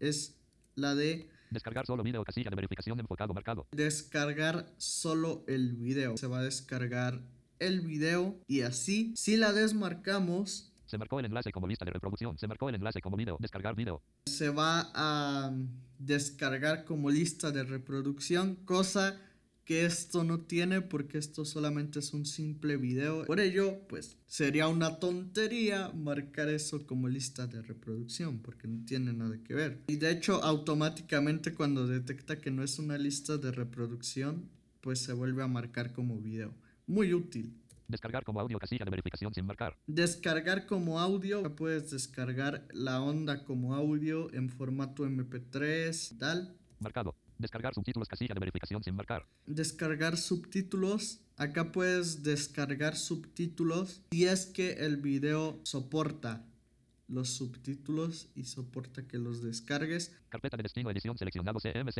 es 0.00 0.34
la 0.74 0.96
de 0.96 1.28
Descargar 1.50 1.84
solo 1.84 2.04
video, 2.04 2.22
casilla 2.24 2.48
de 2.48 2.54
verificación 2.54 3.00
enfocado 3.00 3.34
marcado. 3.34 3.66
Descargar 3.72 4.72
solo 4.76 5.44
el 5.48 5.74
video. 5.74 6.16
Se 6.16 6.28
va 6.28 6.38
a 6.38 6.42
descargar 6.44 7.20
el 7.58 7.80
video 7.80 8.38
y 8.46 8.60
así, 8.62 9.12
si 9.16 9.36
la 9.36 9.52
desmarcamos, 9.52 10.72
se 10.86 10.98
marcó 10.98 11.20
el 11.20 11.26
enlace 11.26 11.52
como 11.52 11.68
lista 11.68 11.84
de 11.84 11.92
reproducción. 11.92 12.36
Se 12.38 12.48
marcó 12.48 12.68
el 12.68 12.74
enlace 12.74 13.00
como 13.00 13.16
video. 13.16 13.36
Descargar 13.38 13.76
video. 13.76 14.02
Se 14.26 14.48
va 14.48 14.90
a 14.92 15.52
descargar 15.98 16.84
como 16.84 17.10
lista 17.10 17.52
de 17.52 17.62
reproducción, 17.62 18.56
cosa 18.64 19.16
que 19.70 19.84
esto 19.84 20.24
no 20.24 20.40
tiene 20.40 20.80
porque 20.80 21.16
esto 21.16 21.44
solamente 21.44 22.00
es 22.00 22.12
un 22.12 22.26
simple 22.26 22.76
video. 22.76 23.24
Por 23.24 23.38
ello, 23.38 23.78
pues 23.88 24.16
sería 24.26 24.66
una 24.66 24.98
tontería 24.98 25.92
marcar 25.94 26.48
eso 26.48 26.84
como 26.88 27.06
lista 27.06 27.46
de 27.46 27.62
reproducción 27.62 28.40
porque 28.40 28.66
no 28.66 28.84
tiene 28.84 29.12
nada 29.12 29.38
que 29.44 29.54
ver. 29.54 29.84
Y 29.86 29.94
de 29.94 30.10
hecho, 30.10 30.42
automáticamente 30.42 31.54
cuando 31.54 31.86
detecta 31.86 32.40
que 32.40 32.50
no 32.50 32.64
es 32.64 32.80
una 32.80 32.98
lista 32.98 33.38
de 33.38 33.52
reproducción, 33.52 34.50
pues 34.80 34.98
se 34.98 35.12
vuelve 35.12 35.44
a 35.44 35.46
marcar 35.46 35.92
como 35.92 36.18
video. 36.20 36.52
Muy 36.88 37.14
útil. 37.14 37.54
Descargar 37.86 38.24
como 38.24 38.40
audio 38.40 38.58
casilla 38.58 38.84
de 38.84 38.90
verificación 38.90 39.32
sin 39.32 39.46
marcar. 39.46 39.76
Descargar 39.86 40.66
como 40.66 40.98
audio. 40.98 41.44
Puedes 41.54 41.92
descargar 41.92 42.66
la 42.72 43.00
onda 43.00 43.44
como 43.44 43.76
audio 43.76 44.34
en 44.34 44.48
formato 44.48 45.06
MP3 45.06 46.18
tal. 46.18 46.56
Marcado. 46.80 47.14
Descargar 47.40 47.74
subtítulos 47.74 48.08
casilla 48.08 48.34
de 48.34 48.40
verificación 48.40 48.82
sin 48.82 48.94
marcar. 48.94 49.26
Descargar 49.46 50.16
subtítulos. 50.16 51.20
Acá 51.36 51.72
puedes 51.72 52.22
descargar 52.22 52.96
subtítulos 52.96 54.02
si 54.10 54.26
es 54.26 54.44
que 54.46 54.72
el 54.72 54.98
video 54.98 55.58
soporta 55.64 56.44
los 57.08 57.30
subtítulos 57.30 58.28
y 58.34 58.44
soporta 58.44 59.08
que 59.08 59.18
los 59.18 59.42
descargues. 59.42 60.12
Carpeta 60.28 60.56
de 60.56 60.64
destino 60.64 60.90
edición 60.90 61.16
seleccionado 61.16 61.58
CMC. 61.58 61.98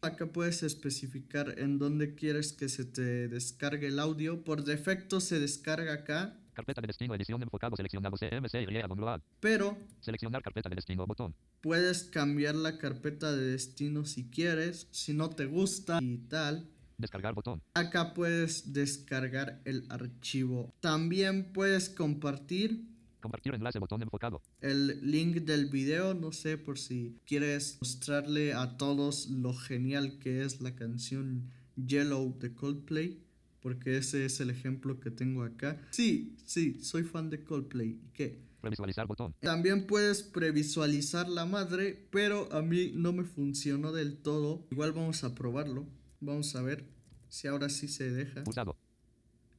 Acá 0.00 0.26
puedes 0.26 0.62
especificar 0.62 1.58
en 1.58 1.78
dónde 1.78 2.14
quieres 2.14 2.52
que 2.52 2.68
se 2.68 2.84
te 2.84 3.28
descargue 3.28 3.88
el 3.88 3.98
audio. 3.98 4.44
Por 4.44 4.64
defecto 4.64 5.20
se 5.20 5.38
descarga 5.38 5.92
acá 5.92 6.38
Carpeta 6.56 6.80
de 6.80 6.86
destino, 6.86 7.14
edición 7.14 7.42
enfocado, 7.42 7.76
seleccionado 7.76 8.16
CMC 8.16 8.54
y 8.62 8.88
download. 8.88 9.20
Pero. 9.40 9.76
Seleccionar 10.00 10.40
carpeta 10.40 10.70
de 10.70 10.76
destino, 10.76 11.06
botón. 11.06 11.34
Puedes 11.60 12.04
cambiar 12.04 12.54
la 12.54 12.78
carpeta 12.78 13.30
de 13.30 13.48
destino 13.48 14.06
si 14.06 14.30
quieres, 14.30 14.88
si 14.90 15.12
no 15.12 15.28
te 15.28 15.44
gusta 15.44 15.98
y 16.00 16.16
tal. 16.16 16.66
Descargar 16.96 17.34
botón. 17.34 17.60
Acá 17.74 18.14
puedes 18.14 18.72
descargar 18.72 19.60
el 19.66 19.84
archivo. 19.90 20.72
También 20.80 21.52
puedes 21.52 21.90
compartir. 21.90 22.88
Compartir 23.20 23.54
enlace 23.54 23.78
botón 23.78 24.00
enfocado. 24.00 24.40
El 24.62 25.10
link 25.10 25.42
del 25.42 25.66
video, 25.66 26.14
no 26.14 26.32
sé 26.32 26.56
por 26.56 26.78
si 26.78 27.18
quieres 27.26 27.76
mostrarle 27.82 28.54
a 28.54 28.78
todos 28.78 29.28
lo 29.28 29.52
genial 29.52 30.18
que 30.18 30.42
es 30.42 30.62
la 30.62 30.74
canción 30.74 31.50
Yellow 31.76 32.38
de 32.38 32.54
Coldplay 32.54 33.25
porque 33.66 33.96
ese 33.96 34.24
es 34.24 34.38
el 34.38 34.50
ejemplo 34.50 35.00
que 35.00 35.10
tengo 35.10 35.42
acá. 35.42 35.76
Sí, 35.90 36.36
sí, 36.44 36.78
soy 36.84 37.02
fan 37.02 37.30
de 37.30 37.42
Coldplay. 37.42 37.98
¿Qué? 38.12 38.38
Previsualizar 38.60 39.08
botón. 39.08 39.34
También 39.40 39.88
puedes 39.88 40.22
previsualizar 40.22 41.28
la 41.28 41.46
madre, 41.46 42.06
pero 42.12 42.48
a 42.52 42.62
mí 42.62 42.92
no 42.94 43.12
me 43.12 43.24
funcionó 43.24 43.90
del 43.90 44.18
todo. 44.18 44.68
Igual 44.70 44.92
vamos 44.92 45.24
a 45.24 45.34
probarlo. 45.34 45.84
Vamos 46.20 46.54
a 46.54 46.62
ver 46.62 46.86
si 47.28 47.48
ahora 47.48 47.68
sí 47.68 47.88
se 47.88 48.08
deja. 48.08 48.44
Usado. 48.46 48.76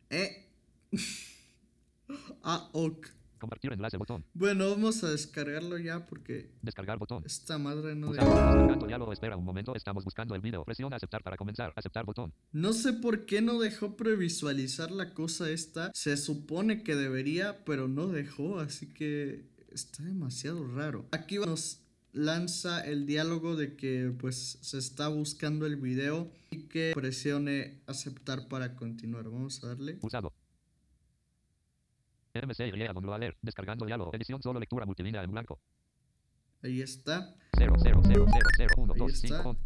Eh. 0.10 0.54
ah, 2.44 2.70
ok. 2.72 3.10
Compartir 3.40 3.72
enlace 3.74 3.98
botón. 3.98 4.24
Bueno, 4.34 4.70
vamos 4.70 5.04
a 5.04 5.12
descargarlo 5.12 5.78
ya 5.78 6.06
porque. 6.06 6.50
Descargar 6.62 6.98
botón. 6.98 7.24
Esta 7.26 7.58
madre 7.58 7.96
no 7.96 8.12
Descargando 8.12 8.88
diálogo. 8.88 9.14
Espera 9.14 9.38
un 9.38 9.46
momento. 9.46 9.76
Estamos 9.76 10.04
buscando 10.04 10.36
el 10.36 10.42
video. 10.42 10.64
Presiona 10.64 10.96
aceptar 10.96 11.24
para 11.24 11.38
comenzar. 11.38 11.74
Aceptar 11.76 12.06
botón. 12.06 12.34
No 12.52 12.74
sé 12.74 12.94
por 12.94 13.26
qué 13.26 13.42
no 13.42 13.60
dejó 13.60 13.96
previsualizar 13.96 14.92
la 14.92 15.14
cosa 15.14 15.50
esta. 15.50 15.92
Se 15.94 16.18
supone 16.18 16.84
que 16.84 16.96
debería, 16.96 17.64
pero 17.66 17.88
no 17.88 18.08
dejó. 18.08 18.60
Así 18.60 18.88
que 18.88 19.46
está 19.72 20.04
demasiado 20.04 20.68
raro. 20.68 21.06
Aquí 21.12 21.38
nos 21.38 21.82
lanza 22.14 22.82
el 22.82 23.06
diálogo 23.06 23.56
de 23.56 23.76
que 23.76 24.12
pues 24.18 24.58
se 24.62 24.78
está 24.78 25.08
buscando 25.08 25.66
el 25.66 25.76
video 25.76 26.32
y 26.50 26.64
que 26.64 26.92
presione 26.96 27.82
aceptar 27.86 28.48
para 28.48 28.76
continuar. 28.76 29.26
Vamos 29.26 29.64
a 29.64 29.68
darle. 29.68 29.98
Usado. 30.02 30.34
MCY. 32.46 33.38
Descargando 33.42 33.86
diálogo. 33.86 34.12
Edición 34.14 34.42
solo 34.42 34.60
lectura 34.60 34.86
multilínea 34.86 35.24
en 35.24 35.32
blanco. 35.32 35.60
Ahí 36.64 36.82
está. 36.82 37.36
0, 37.58 37.76
0, 37.82 38.02
0, 38.04 38.26
0, 38.32 38.46
0, 38.58 38.70
1, 38.78 38.94
2, 38.98 39.12
5. 39.14 39.58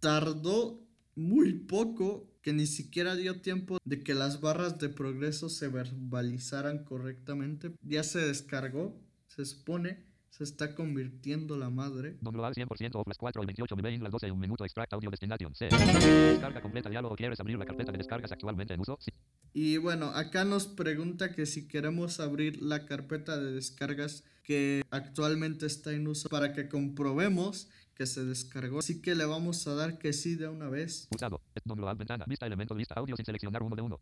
Tardó 0.00 0.80
muy 1.14 1.52
poco 1.54 2.30
que 2.42 2.52
ni 2.52 2.66
siquiera 2.66 3.16
dio 3.16 3.40
tiempo 3.40 3.78
de 3.84 4.02
que 4.02 4.14
las 4.14 4.40
barras 4.40 4.78
de 4.78 4.88
progreso 4.88 5.48
se 5.48 5.68
verbalizaran 5.68 6.84
correctamente. 6.84 7.72
Ya 7.82 8.02
se 8.02 8.20
descargó, 8.20 8.98
se 9.26 9.44
supone. 9.44 10.08
Se 10.30 10.44
está 10.44 10.76
convirtiendo 10.76 11.56
la 11.56 11.70
madre. 11.70 12.16
Download 12.20 12.52
100% 12.52 12.94
of 12.94 13.06
las 13.06 13.18
4 13.18 13.42
y 13.42 13.46
28 13.46 13.76
MB 13.76 13.86
en 13.86 14.02
las 14.04 14.12
12 14.12 14.28
y 14.28 14.32
minuto 14.32 14.64
extract 14.64 14.92
audio 14.92 15.10
destination. 15.10 15.54
C. 15.54 15.68
Descarga 15.68 16.62
completa 16.62 16.88
diálogo. 16.88 17.16
¿Quieres 17.16 17.38
abrir 17.40 17.58
la 17.58 17.66
carpeta 17.66 17.90
de 17.90 17.98
descargas 17.98 18.30
actualmente 18.30 18.72
en 18.72 18.80
uso? 18.80 18.96
Sí. 19.00 19.10
Y 19.52 19.78
bueno, 19.78 20.06
acá 20.06 20.44
nos 20.44 20.66
pregunta 20.66 21.32
que 21.32 21.46
si 21.46 21.66
queremos 21.66 22.20
abrir 22.20 22.62
la 22.62 22.86
carpeta 22.86 23.38
de 23.38 23.52
descargas 23.52 24.24
que 24.44 24.82
actualmente 24.90 25.66
está 25.66 25.92
en 25.92 26.06
uso 26.06 26.28
para 26.28 26.52
que 26.52 26.68
comprobemos 26.68 27.68
que 27.94 28.06
se 28.06 28.24
descargó. 28.24 28.78
Así 28.78 29.02
que 29.02 29.14
le 29.14 29.24
vamos 29.24 29.66
a 29.66 29.74
dar 29.74 29.98
que 29.98 30.12
sí 30.12 30.34
de 30.34 30.48
una 30.48 30.68
vez. 30.68 31.06
Pulsado. 31.10 31.42
Download 31.64 31.96
ventana. 31.96 32.24
Vista 32.26 32.46
elemento 32.46 32.74
lista 32.74 32.94
audio 32.96 33.16
sin 33.16 33.26
seleccionar 33.26 33.62
uno 33.62 33.76
de 33.76 33.82
uno. 33.82 34.00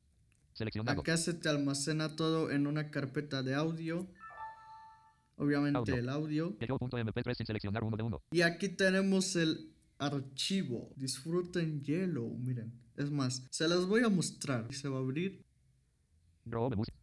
Seleccionado. 0.53 1.01
Acá 1.01 1.17
se 1.17 1.35
te 1.35 1.49
almacena 1.49 2.15
todo 2.15 2.51
en 2.51 2.67
una 2.67 2.91
carpeta 2.91 3.43
de 3.43 3.55
audio. 3.55 4.07
Obviamente 5.37 5.79
Audio. 5.79 5.95
el 5.97 6.09
audio. 6.09 6.59
Yellow.mp3 6.59 7.35
sin 7.35 7.47
seleccionar 7.47 7.85
uno 7.85 7.97
de 7.97 8.03
uno. 8.03 8.23
Y 8.33 8.43
aquí 8.43 8.69
tenemos 8.69 9.37
el 9.37 9.73
archivo. 9.99 10.93
Disfruten 10.97 11.83
Yellow. 11.83 12.37
Miren. 12.39 12.73
Es 12.97 13.11
más, 13.11 13.47
se 13.51 13.69
las 13.69 13.87
voy 13.87 14.03
a 14.05 14.09
mostrar. 14.09 14.67
Y 14.71 14.75
se 14.75 14.89
va 14.89 14.97
a 14.99 15.01
abrir. 15.01 15.45
Robe 16.47 16.77
música. 16.77 16.97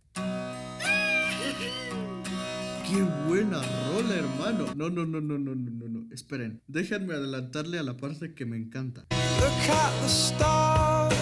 ¡Qué 2.88 3.02
buena 3.28 3.62
rola, 3.90 4.16
hermano! 4.16 4.76
No, 4.76 4.90
no, 4.90 5.06
no, 5.06 5.20
no, 5.20 5.38
no, 5.38 5.56
no, 5.56 5.72
no, 5.72 5.88
no. 5.88 6.14
Esperen. 6.14 6.62
Déjenme 6.68 7.16
adelantarle 7.16 7.80
a 7.80 7.84
la 7.84 7.98
parte 7.98 8.34
que 8.36 8.46
me 8.46 8.58
encanta. 8.58 9.06
Look 9.40 9.70
at 9.70 10.02
the 10.02 10.08
stars, 10.08 11.16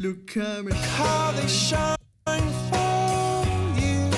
Look 0.00 0.36
at 0.36 0.64
me. 0.64 0.72
how 0.72 1.32
they 1.32 1.48
shine 1.48 1.96
for 2.70 3.46
you. 3.80 4.10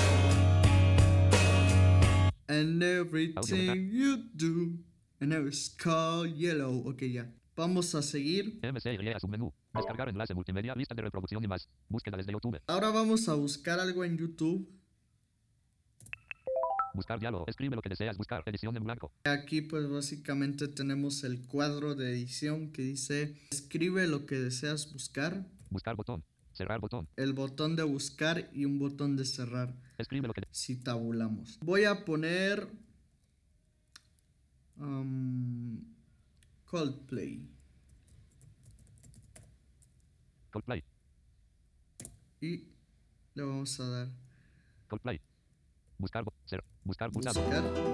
And 2.49 2.83
everything 2.83 3.89
you 3.93 4.25
do. 4.35 4.79
And 5.21 5.35
it's 5.35 5.69
called 5.69 6.35
yellow. 6.35 6.89
Ok, 6.89 7.03
ya. 7.03 7.31
Vamos 7.55 7.95
a 7.95 8.01
seguir. 8.01 8.59
MCY 8.63 9.21
submenú. 9.21 9.53
Descargar 9.75 10.09
enlace 10.09 10.33
multimedia. 10.35 10.75
Lista 10.75 10.95
de 10.95 11.03
reproducción 11.03 11.45
y 11.45 11.47
más. 11.47 11.69
Búsqueda 11.89 12.17
desde 12.17 12.33
YouTube. 12.33 12.59
Ahora 12.67 12.89
vamos 12.91 13.29
a 13.29 13.35
buscar 13.35 13.79
algo 13.81 14.03
en 14.03 14.17
YouTube. 14.17 14.67
Buscar 16.95 17.21
diálogo. 17.21 17.45
Escribe 17.47 17.77
lo 17.77 17.83
que 17.83 17.91
deseas 17.91 18.17
buscar. 18.17 18.43
Edición 18.47 18.75
en 18.77 18.85
blanco. 18.85 19.13
Aquí 19.25 19.61
pues 19.61 19.89
básicamente 19.91 20.69
tenemos 20.69 21.23
el 21.23 21.47
cuadro 21.47 21.95
de 21.95 22.13
edición 22.13 22.73
que 22.73 22.83
dice 22.83 23.37
escribe 23.51 24.07
lo 24.07 24.25
que 24.27 24.37
deseas 24.37 24.91
buscar, 24.93 25.47
Buscar 25.69 25.97
botón. 25.97 26.25
Cerrar 26.53 26.81
botón. 26.81 27.09
el 27.17 27.33
botón 27.33 27.77
de 27.77 27.85
buscar 27.85 28.51
y 28.53 28.65
un 28.65 28.79
botón 28.81 29.17
de 29.17 29.25
cerrar 29.25 29.73
Escribe 29.99 30.27
lo 30.27 30.35
que 30.35 30.43
si 30.51 30.77
tabulamos. 30.77 31.59
Voy 31.63 31.85
a 31.85 32.05
poner 32.05 32.67
um, 34.81 35.81
Coldplay 36.67 37.41
Coldplay. 40.51 40.83
y 42.41 42.65
le 43.35 43.43
vamos 43.43 43.79
a 43.81 43.89
dar 43.89 44.09
Coldplay. 44.89 45.21
Buscar. 45.99 46.25
bo- 46.25 46.33
cer- 46.49 46.65
buscar 46.83 47.11
buscar. 47.13 47.35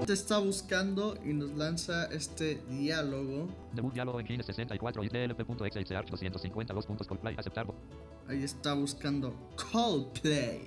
Te 0.06 0.12
está 0.14 0.38
buscando 0.38 1.18
y 1.24 1.34
nos 1.34 1.50
lanza 1.56 2.06
este 2.06 2.62
diálogo. 2.70 3.48
Debut 3.74 3.92
diálogo 3.92 4.18
en 4.20 4.26
Kines 4.26 4.46
64 4.46 5.02
y 5.04 5.08
tlp.exe 5.10 5.94
arch 5.96 6.08
252 6.08 6.86
puntos 6.86 7.06
Coldplay. 7.06 7.34
Aceptar. 7.36 7.66
bo- 7.66 7.74
Ahí 8.28 8.42
está 8.44 8.72
buscando 8.74 9.34
Coldplay. 9.72 10.62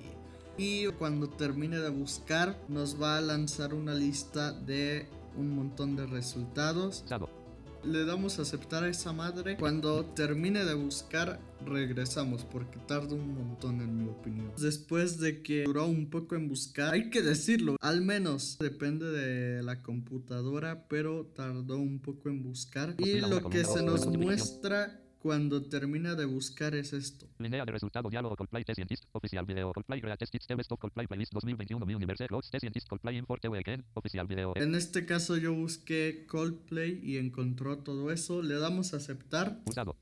Y 0.58 0.86
cuando 0.92 1.28
termine 1.30 1.78
de 1.78 1.88
buscar, 1.88 2.56
nos 2.68 3.00
va 3.00 3.16
a 3.16 3.20
lanzar 3.22 3.72
una 3.74 3.94
lista 3.94 4.52
de 4.52 5.08
un 5.36 5.54
montón 5.54 5.96
de 5.96 6.06
resultados. 6.06 7.00
Pulsado. 7.00 7.40
Le 7.82 8.04
damos 8.04 8.38
a 8.38 8.42
aceptar 8.42 8.84
a 8.84 8.88
esa 8.88 9.12
madre. 9.14 9.56
Cuando 9.56 10.04
termine 10.04 10.66
de 10.66 10.74
buscar, 10.74 11.40
regresamos 11.64 12.44
porque 12.44 12.78
tarda 12.80 13.14
un 13.14 13.34
montón 13.34 13.80
en 13.80 13.96
mi 13.96 14.08
opinión. 14.08 14.52
Después 14.58 15.18
de 15.18 15.42
que 15.42 15.64
duró 15.64 15.86
un 15.86 16.10
poco 16.10 16.34
en 16.34 16.46
buscar, 16.46 16.92
hay 16.92 17.08
que 17.08 17.22
decirlo, 17.22 17.76
al 17.80 18.02
menos 18.02 18.58
depende 18.60 19.06
de 19.06 19.62
la 19.62 19.80
computadora, 19.80 20.86
pero 20.88 21.24
tardó 21.34 21.78
un 21.78 22.00
poco 22.00 22.28
en 22.28 22.42
buscar. 22.42 22.94
Y 22.98 23.04
Mira, 23.04 23.26
una 23.26 23.40
lo 23.40 23.48
que 23.48 23.64
se 23.64 23.82
nos 23.82 24.06
muestra 24.06 25.00
cuando 25.20 25.62
termina 25.62 26.14
de 26.14 26.24
buscar 26.24 26.74
es 26.74 26.92
esto. 26.92 27.26
Línea 27.38 27.64
de 27.64 27.72
resultado 27.72 28.08
diálogo 28.08 28.34
Coldplay 28.36 28.64
T 28.64 28.74
Scientist 28.74 29.04
Oficial 29.12 29.44
video 29.44 29.72
Coldplay 29.72 30.00
Greatest 30.00 30.34
Hits 30.34 30.46
TV 30.46 30.62
Stop 30.62 30.80
Coldplay 30.80 31.06
Playlist 31.06 31.32
2021 31.34 31.86
Mi 31.86 31.94
Universe 31.94 32.26
Close 32.26 32.50
T 32.50 32.58
Scientist 32.58 32.88
Coldplay 32.88 33.18
Import 33.18 33.44
Weekend 33.44 33.84
Oficial 33.94 34.26
video 34.26 34.54
En 34.56 34.74
este 34.74 35.04
caso 35.04 35.36
yo 35.36 35.52
busqué 35.52 36.24
Coldplay 36.26 37.00
y 37.02 37.18
encontró 37.18 37.78
todo 37.78 38.10
eso. 38.10 38.42
Le 38.42 38.58
damos 38.58 38.94
a 38.94 38.96
aceptar. 38.96 39.62
Pulsado. 39.64 39.96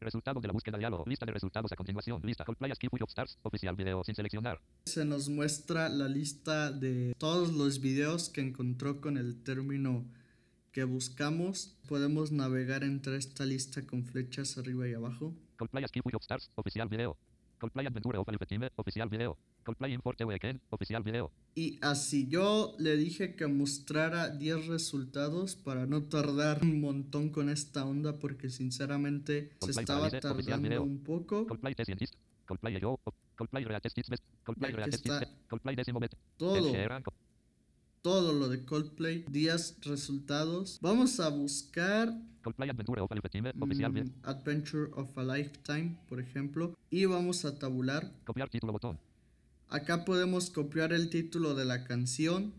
Resultado 0.00 0.40
de 0.40 0.48
la 0.48 0.52
búsqueda 0.52 0.78
diálogo. 0.78 1.04
Lista 1.06 1.26
de 1.26 1.32
resultados 1.32 1.70
a 1.70 1.76
continuación. 1.76 2.20
Lista 2.24 2.44
Coldplay 2.44 2.74
Skip 2.74 2.92
of 2.94 3.08
Stars. 3.08 3.38
Oficial 3.42 3.76
video 3.76 4.02
sin 4.02 4.16
seleccionar. 4.16 4.60
Se 4.86 5.04
nos 5.04 5.28
muestra 5.28 5.88
la 5.88 6.08
lista 6.08 6.72
de 6.72 7.14
todos 7.18 7.52
los 7.52 7.80
videos 7.80 8.30
que 8.30 8.40
encontró 8.40 9.00
con 9.00 9.16
el 9.16 9.42
término 9.42 10.06
que 10.72 10.84
buscamos. 10.84 11.76
Podemos 11.88 12.32
navegar 12.32 12.84
entre 12.84 13.16
esta 13.16 13.44
lista 13.44 13.86
con 13.86 14.04
flechas 14.04 14.58
arriba 14.58 14.88
y 14.88 14.94
abajo. 14.94 15.34
Coldplay 15.56 15.84
of 15.84 16.22
Stars. 16.22 16.50
Oficial 16.54 16.88
video. 16.88 17.16
Coldplay 17.58 17.86
Adventure 17.86 18.18
of 18.18 18.26
Team. 18.48 18.68
Oficial 18.76 19.08
video. 19.08 19.36
Coldplay 19.64 19.92
Import 19.92 20.16
TV 20.16 20.32
Weekend. 20.32 20.60
Oficial 20.70 21.02
video. 21.02 21.30
Y 21.54 21.78
así 21.82 22.28
yo 22.28 22.74
le 22.78 22.96
dije 22.96 23.34
que 23.34 23.46
mostrara 23.46 24.30
10 24.30 24.68
resultados 24.68 25.56
para 25.56 25.86
no 25.86 26.04
tardar 26.04 26.62
un 26.62 26.80
montón 26.80 27.30
con 27.30 27.50
esta 27.50 27.84
onda 27.84 28.18
porque 28.18 28.48
sinceramente 28.48 29.50
se 29.50 29.58
Coldplay 29.58 29.82
estaba 29.82 30.00
Paralise, 30.08 30.28
oficial 30.28 30.62
tardando 30.62 30.82
un 30.82 31.02
poco. 31.02 31.46
Coldplay 31.46 31.74
T 31.74 31.84
Scientist. 31.84 32.14
Coldplay 32.46 32.80
Yo. 32.80 32.98
Coldplay 33.36 33.64
Best. 33.64 33.98
Coldplay 34.44 34.72
Best. 34.72 35.06
Coldplay 35.48 35.76
décimo 35.76 36.00
bet. 36.00 36.14
Todo. 36.36 36.72
Todo 38.02 38.32
lo 38.32 38.48
de 38.48 38.64
Coldplay, 38.64 39.26
10 39.28 39.80
resultados. 39.82 40.78
Vamos 40.80 41.20
a 41.20 41.28
buscar 41.28 42.10
Coldplay 42.42 42.70
Adventure 42.70 43.02
of 43.02 43.12
Alpha 43.12 43.28
Team. 43.28 43.44
Oficial 43.60 43.92
mm. 43.92 44.10
Adventure 44.22 44.90
of 44.94 45.18
a 45.18 45.22
Lifetime, 45.22 45.98
por 46.08 46.18
ejemplo, 46.18 46.74
y 46.88 47.04
vamos 47.04 47.44
a 47.44 47.58
tabular. 47.58 48.10
Copiar 48.24 48.48
título 48.48 48.72
botón. 48.72 48.98
Acá 49.68 50.06
podemos 50.06 50.48
copiar 50.48 50.94
el 50.94 51.10
título 51.10 51.54
de 51.54 51.66
la 51.66 51.84
canción, 51.84 52.54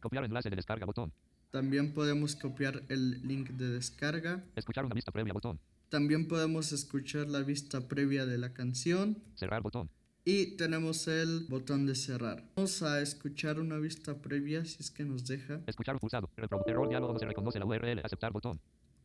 Copiar 0.00 0.24
enlace 0.24 0.50
de 0.50 0.56
descarga 0.56 0.84
botón. 0.84 1.10
también 1.50 1.94
podemos 1.94 2.36
copiar 2.36 2.82
el 2.90 3.26
link 3.26 3.48
de 3.50 3.68
descarga, 3.70 4.44
Escuchar 4.56 4.84
una 4.84 4.94
vista 4.94 5.10
previa 5.10 5.32
botón. 5.32 5.58
también 5.88 6.28
podemos 6.28 6.70
escuchar 6.72 7.28
la 7.28 7.40
vista 7.40 7.88
previa 7.88 8.26
de 8.26 8.36
la 8.36 8.52
canción 8.52 9.16
Cerrar 9.36 9.62
botón. 9.62 9.88
Y 10.24 10.56
tenemos 10.56 11.08
el 11.08 11.46
botón 11.48 11.86
de 11.86 11.94
cerrar. 11.94 12.44
Vamos 12.54 12.82
a 12.82 13.00
escuchar 13.00 13.58
una 13.58 13.78
vista 13.78 14.20
previa 14.20 14.64
si 14.64 14.82
es 14.82 14.90
que 14.90 15.04
nos 15.04 15.26
deja. 15.26 15.60
Escuchar 15.66 15.98
pulsado. 15.98 16.30
Error 16.36 16.88
diálogo 16.88 17.18
se 17.18 17.26
reconoce 17.26 17.58
la 17.58 17.66
URL. 17.66 18.00
Aceptar 18.04 18.32
botón. 18.32 18.60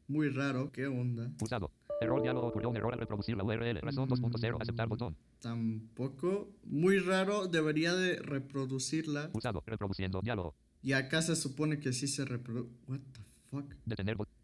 Muy 0.07 0.29
raro, 0.29 0.71
qué 0.71 0.87
onda. 0.87 1.31
Pulsado. 1.37 1.71
Error 1.99 2.21
diálogo 2.21 2.47
ocurrió 2.47 2.69
un 2.69 2.77
error 2.77 2.93
al 2.93 2.99
reproducir 2.99 3.35
la 3.35 3.43
URL. 3.43 3.81
Razón 3.81 4.07
2.0. 4.07 4.61
Aceptar 4.61 4.87
botón. 4.87 5.17
Tampoco. 5.39 6.51
Muy 6.63 6.99
raro, 6.99 7.47
debería 7.47 7.95
de 7.95 8.17
reproducirla. 8.17 9.31
Pulsado. 9.31 9.63
Reproduciendo 9.65 10.21
diálogo. 10.21 10.55
Y 10.83 10.93
acá 10.93 11.21
se 11.23 11.35
supone 11.35 11.79
que 11.79 11.93
sí 11.93 12.07
se 12.07 12.25
reproduce. 12.25 12.69
What 12.87 12.99
the 13.13 13.21
fuck? 13.49 13.73
Detener 13.85 14.15
botón. 14.15 14.35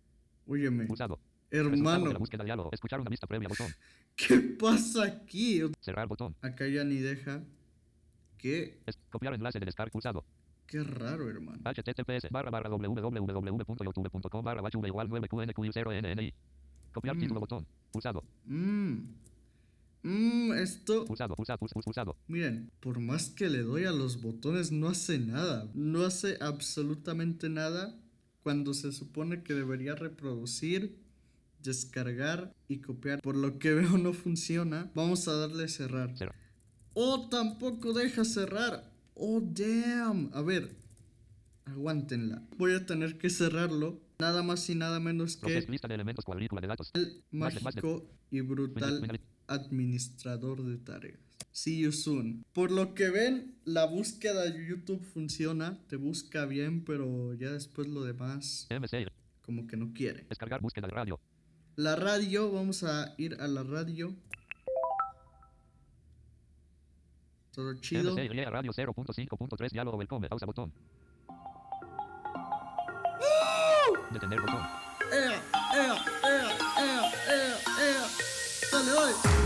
Óyeme, 0.47 0.85
Pulsado. 0.85 1.19
De 1.53 1.59
hermano, 1.69 2.11
la 2.11 2.17
búsqueda 2.17 2.43
diálogo. 2.43 2.69
Escuchar 2.71 2.99
una 2.99 3.09
vista 3.09 3.27
previa 3.27 3.47
botón. 3.47 3.67
¿qué 4.15 4.37
pasa 4.59 5.03
aquí? 5.05 5.61
Cerrar 5.81 6.07
botón. 6.07 6.35
Acá 6.41 6.67
ya 6.67 6.83
ni 6.83 6.95
deja. 6.97 7.43
¿Qué? 8.37 8.79
Es- 8.85 8.97
copiar 9.09 9.33
enlace 9.35 9.59
de 9.59 9.65
descarga 9.65 9.91
pulsado. 9.91 10.25
Qué 10.65 10.83
raro, 10.83 11.29
hermano. 11.29 11.59
https 11.63 12.29
barra 12.31 12.49
barra 12.49 12.69
www.youtube.com 12.69 14.43
barra 14.43 14.61
bachuve 14.61 14.87
igual 14.87 15.07
9qnq0nni. 15.09 16.33
Copiar 16.91 17.15
Mm. 17.15 17.19
título 17.19 17.39
botón. 17.39 17.65
Pulsado. 17.91 18.23
Mmm. 18.45 18.97
Mmm, 20.03 20.53
esto. 20.53 21.05
Pulsado. 21.05 21.35
Pulsado. 21.35 21.59
Pulsado. 21.59 21.81
Pulsado. 21.83 22.17
Miren, 22.27 22.71
por 22.79 22.99
más 22.99 23.29
que 23.29 23.49
le 23.49 23.59
doy 23.61 23.85
a 23.85 23.91
los 23.91 24.21
botones, 24.21 24.71
no 24.71 24.87
hace 24.89 25.19
nada. 25.19 25.69
No 25.75 26.03
hace 26.03 26.37
absolutamente 26.41 27.47
nada 27.49 27.95
cuando 28.41 28.73
se 28.73 28.91
supone 28.91 29.43
que 29.43 29.53
debería 29.53 29.95
reproducir, 29.95 30.97
descargar 31.63 32.53
y 32.67 32.79
copiar. 32.79 33.21
Por 33.21 33.35
lo 33.35 33.57
que 33.59 33.73
veo 33.73 33.97
no 33.97 34.13
funciona. 34.13 34.91
Vamos 34.95 35.27
a 35.27 35.33
darle 35.33 35.67
cerrar. 35.67 36.15
Cerrar. 36.17 36.35
Oh, 36.93 37.27
tampoco 37.29 37.93
deja 37.93 38.23
cerrar. 38.25 38.91
Oh, 39.15 39.41
damn. 39.41 40.29
A 40.33 40.41
ver, 40.41 40.75
aguántenla. 41.65 42.43
Voy 42.57 42.73
a 42.75 42.85
tener 42.85 43.17
que 43.17 43.29
cerrarlo. 43.29 44.01
nada 44.19 44.41
más 44.43 44.69
y 44.69 44.75
nada 44.75 44.99
menos 45.01 45.35
que 45.37 45.59
lista 45.67 45.87
de 45.87 45.95
elementos 45.95 46.23
cuadrícula 46.23 46.61
de 46.61 46.67
datos. 46.67 46.91
el 46.93 47.23
Más 47.31 47.53
de- 47.55 47.59
más 47.61 47.75
de- 47.75 47.81
mágico 47.81 48.09
y 48.31 48.39
brutal 48.41 49.01
Final- 49.01 49.19
administrador 49.47 50.63
de 50.63 50.77
tareas. 50.77 51.19
See 51.51 51.79
you 51.81 51.91
soon. 51.91 52.43
Por 52.53 52.71
lo 52.71 52.93
que 52.95 53.09
ven, 53.09 53.55
la 53.65 53.85
búsqueda 53.85 54.49
de 54.49 54.65
YouTube 54.65 55.03
funciona, 55.03 55.77
te 55.87 55.97
busca 55.97 56.45
bien, 56.45 56.83
pero 56.85 57.33
ya 57.33 57.51
después 57.51 57.87
lo 57.87 58.03
demás 58.03 58.65
MC. 58.69 59.07
como 59.41 59.67
que 59.67 59.75
no 59.77 59.91
quiere. 59.93 60.25
Descargar 60.29 60.61
búsqueda 60.61 60.87
de 60.87 60.93
radio. 60.93 61.19
La 61.75 61.95
radio, 61.95 62.51
vamos 62.51 62.83
a 62.83 63.15
ir 63.17 63.35
a 63.39 63.47
la 63.47 63.63
radio. 63.63 64.13
Todo 67.51 67.73
chido. 67.75 68.17
Y 68.19 68.27
radio 68.45 68.71
0.5.3 68.71 69.71
diálogo 69.71 69.97
welcome. 69.97 70.29
Pausa 70.29 70.45
botón. 70.45 70.71
Detener 74.11 74.41
botón. 74.41 74.61
¡Ea! 75.11 75.41
¡Ea! 75.73 76.05
¡Ea! 76.23 76.57
¡Ea! 76.77 77.11
¡Ea! 77.27 77.57
¡Ea! 77.79 78.07
¡Dale, 78.71 78.91
dale! 78.91 79.42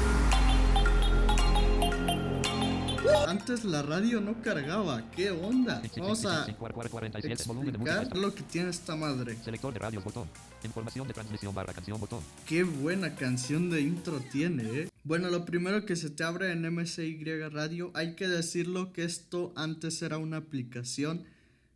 Antes 3.40 3.66
la 3.66 3.84
radio 3.84 4.20
no 4.20 4.42
cargaba, 4.42 5.12
¿qué 5.12 5.30
onda? 5.30 5.80
Vamos 5.96 6.26
a 6.26 6.48
47 6.58 7.44
volumen 7.46 7.72
de 7.72 7.78
música. 7.78 8.02
explicar 8.02 8.18
lo 8.18 8.34
que 8.34 8.42
tiene 8.42 8.72
esta 8.72 8.96
madre. 8.96 9.38
Selector 9.44 9.72
de 9.72 9.80
radios 9.80 10.04
botón. 10.04 10.28
Información 10.64 11.08
de 11.08 11.14
transmisión 11.14 11.54
barra 11.54 11.72
canción 11.72 12.00
botón. 12.00 12.22
Qué 12.48 12.64
buena 12.64 13.14
canción 13.14 13.70
de 13.70 13.82
intro 13.82 14.20
tiene, 14.32 14.64
eh. 14.64 14.90
Bueno, 15.04 15.30
lo 15.30 15.46
primero 15.46 15.86
que 15.86 15.96
se 15.96 16.10
te 16.10 16.24
abre 16.24 16.52
en 16.52 16.64
MSY 16.68 17.24
Radio, 17.52 17.92
hay 17.94 18.16
que 18.16 18.28
decirlo 18.28 18.92
que 18.92 19.04
esto 19.04 19.54
antes 19.56 20.02
era 20.02 20.18
una 20.18 20.38
aplicación, 20.38 21.26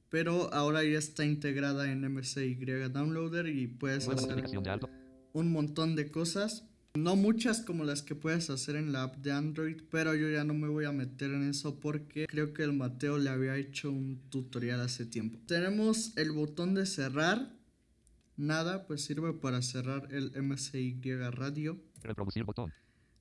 pero 0.10 0.52
ahora 0.56 0.84
ya 0.84 0.98
está 0.98 1.26
integrada 1.26 1.92
en 1.92 2.12
MSY 2.12 2.56
Downloader 2.56 3.46
y 3.46 3.68
puedes 3.68 4.08
hacer 4.08 4.44
un 5.32 5.52
montón 5.52 5.96
de 5.96 6.10
cosas. 6.10 6.66
No 6.94 7.16
muchas 7.16 7.62
como 7.62 7.86
las 7.86 8.02
que 8.02 8.16
puedes 8.16 8.50
hacer 8.50 8.76
en 8.76 8.92
la 8.92 9.04
app 9.04 9.16
de 9.16 9.32
Android, 9.32 9.82
pero 9.90 10.14
yo 10.14 10.30
ya 10.30 10.44
no 10.44 10.54
me 10.54 10.68
voy 10.68 10.84
a 10.84 10.92
meter 10.92 11.32
en 11.32 11.50
eso 11.50 11.80
porque 11.80 12.28
creo 12.28 12.54
que 12.54 12.64
el 12.64 12.74
Mateo 12.74 13.18
le 13.18 13.30
había 13.30 13.56
hecho 13.56 13.90
un 13.90 14.20
tutorial 14.30 14.82
hace 14.82 15.06
tiempo. 15.06 15.40
Tenemos 15.46 16.16
el 16.18 16.34
botón 16.34 16.74
de 16.74 16.86
cerrar. 16.86 17.54
Nada, 18.36 18.88
pues 18.88 19.06
sirve 19.06 19.32
para 19.32 19.62
cerrar 19.62 20.10
el 20.12 20.32
MSY 20.42 21.00
Radio. 21.32 21.80
Reproducir 22.04 22.44
botón. 22.44 22.74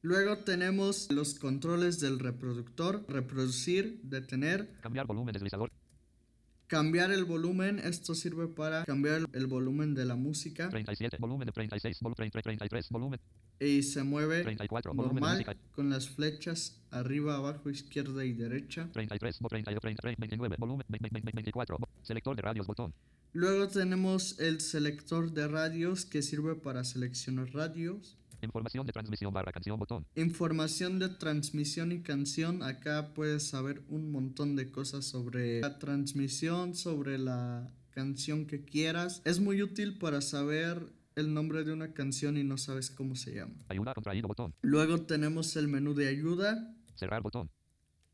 Luego 0.02 0.38
tenemos 0.38 1.08
los 1.12 1.34
controles 1.34 2.00
del 2.00 2.18
reproductor, 2.18 3.04
reproducir, 3.06 4.00
detener, 4.02 4.72
Cambiar 4.80 5.06
volumen 5.06 5.32
deslizador. 5.32 5.70
Cambiar 6.74 7.10
el 7.10 7.24
volumen. 7.24 7.80
Esto 7.80 8.14
sirve 8.14 8.46
para 8.46 8.84
cambiar 8.84 9.22
el- 9.32 9.46
volumen 9.48 9.92
de 9.92 10.04
la 10.04 10.14
música 10.14 10.68
37. 10.70 11.16
Volumen 11.18 11.46
de 11.46 11.52
36. 11.52 11.98
Vol 12.00 12.14
30, 12.14 12.40
33. 12.40 12.88
Volumen. 12.90 13.20
y 13.58 13.82
se 13.82 14.02
mueve 14.04 14.42
34. 14.42 14.94
Volumen 14.94 15.16
de 15.16 15.20
normal 15.20 15.56
con 15.72 15.90
las 15.90 16.08
flechas 16.08 16.80
arriba, 16.92 17.36
abajo, 17.36 17.68
izquierda 17.68 18.24
y 18.24 18.32
derecha. 18.32 18.88
33. 18.92 19.40
Vol 19.40 19.50
32. 19.50 19.80
33. 19.82 20.16
29. 20.18 20.56
Volumen. 20.58 20.86
20, 20.88 21.08
20, 21.10 21.30
24. 21.34 21.76
Selector 22.02 22.36
de 22.36 22.42
radios 22.42 22.66
botón. 22.66 22.94
Luego 23.32 23.66
tenemos 23.68 24.38
el 24.38 24.60
selector 24.60 25.32
de 25.32 25.48
radios 25.48 26.04
que 26.06 26.22
sirve 26.22 26.54
para 26.54 26.84
seleccionar 26.84 27.52
radios. 27.52 28.16
Información 28.42 28.86
de 28.86 28.92
transmisión 28.92 29.32
barra 29.32 29.52
canción 29.52 29.78
botón. 29.78 30.06
Información 30.14 30.98
de 30.98 31.08
transmisión 31.08 31.92
y 31.92 32.02
canción. 32.02 32.62
Acá 32.62 33.12
puedes 33.14 33.48
saber 33.48 33.82
un 33.88 34.10
montón 34.10 34.56
de 34.56 34.70
cosas 34.70 35.04
sobre 35.04 35.60
la 35.60 35.78
transmisión, 35.78 36.74
sobre 36.74 37.18
la 37.18 37.70
canción 37.90 38.46
que 38.46 38.64
quieras. 38.64 39.20
Es 39.24 39.40
muy 39.40 39.62
útil 39.62 39.98
para 39.98 40.20
saber 40.20 40.92
el 41.16 41.34
nombre 41.34 41.64
de 41.64 41.72
una 41.72 41.92
canción 41.92 42.36
y 42.36 42.44
no 42.44 42.56
sabes 42.56 42.90
cómo 42.90 43.14
se 43.14 43.34
llama. 43.34 43.54
Ayuda 43.68 43.94
contraído 43.94 44.28
botón. 44.28 44.54
Luego 44.62 45.02
tenemos 45.02 45.56
el 45.56 45.68
menú 45.68 45.94
de 45.94 46.08
ayuda. 46.08 46.74
Cerrar 46.94 47.22
botón. 47.22 47.50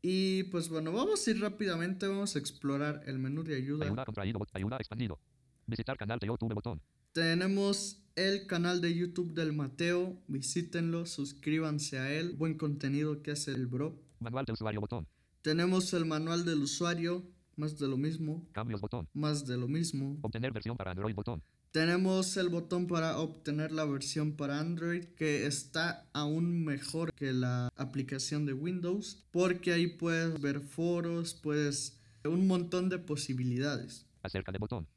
Y 0.01 0.43
pues 0.43 0.69
bueno, 0.69 0.91
vamos 0.91 1.25
a 1.27 1.31
ir 1.31 1.41
rápidamente, 1.41 2.07
vamos 2.07 2.35
a 2.35 2.39
explorar 2.39 3.03
el 3.07 3.17
menú 3.17 3.43
de 3.43 3.55
ayuda. 3.55 3.85
Ayuda 3.85 4.05
contraído. 4.05 4.39
Ayuda 4.53 4.77
expandido. 4.77 5.19
Visitar 5.65 5.97
canal 5.97 6.19
de 6.19 6.27
YouTube 6.27 6.53
botón. 6.53 6.81
Tenemos 7.13 8.06
el 8.17 8.47
canal 8.47 8.81
de 8.81 8.95
YouTube 8.95 9.33
del 9.33 9.53
Mateo, 9.53 10.17
visítenlo, 10.27 11.05
suscríbanse 11.05 11.99
a 11.99 12.11
él, 12.11 12.33
buen 12.35 12.57
contenido 12.57 13.21
que 13.21 13.29
hace 13.29 13.51
el 13.51 13.67
bro. 13.67 13.95
Manual 14.19 14.43
de 14.43 14.53
usuario 14.53 14.81
botón. 14.81 15.07
Tenemos 15.43 15.93
el 15.93 16.05
manual 16.05 16.43
del 16.43 16.63
usuario, 16.63 17.23
más 17.57 17.77
de 17.77 17.87
lo 17.87 17.95
mismo, 17.95 18.43
Cambios 18.53 18.81
botón. 18.81 19.07
más 19.13 19.45
de 19.45 19.55
lo 19.55 19.67
mismo. 19.67 20.17
Obtener 20.23 20.51
versión 20.51 20.75
para 20.75 20.91
Android 20.91 21.13
botón. 21.13 21.43
Tenemos 21.69 22.35
el 22.37 22.49
botón 22.49 22.87
para 22.87 23.19
obtener 23.19 23.71
la 23.71 23.85
versión 23.85 24.31
para 24.31 24.59
Android 24.59 25.03
que 25.15 25.45
está 25.45 26.09
aún 26.11 26.65
mejor 26.65 27.13
que 27.13 27.33
la 27.33 27.69
aplicación 27.75 28.47
de 28.47 28.53
Windows 28.53 29.27
porque 29.29 29.73
ahí 29.73 29.85
puedes 29.85 30.41
ver 30.41 30.61
foros, 30.61 31.35
puedes 31.35 31.99
un 32.23 32.47
montón 32.47 32.89
de 32.89 32.97
posibilidades 32.97 34.07
Acerca 34.23 34.51
de 34.51 34.57
botón. 34.57 34.87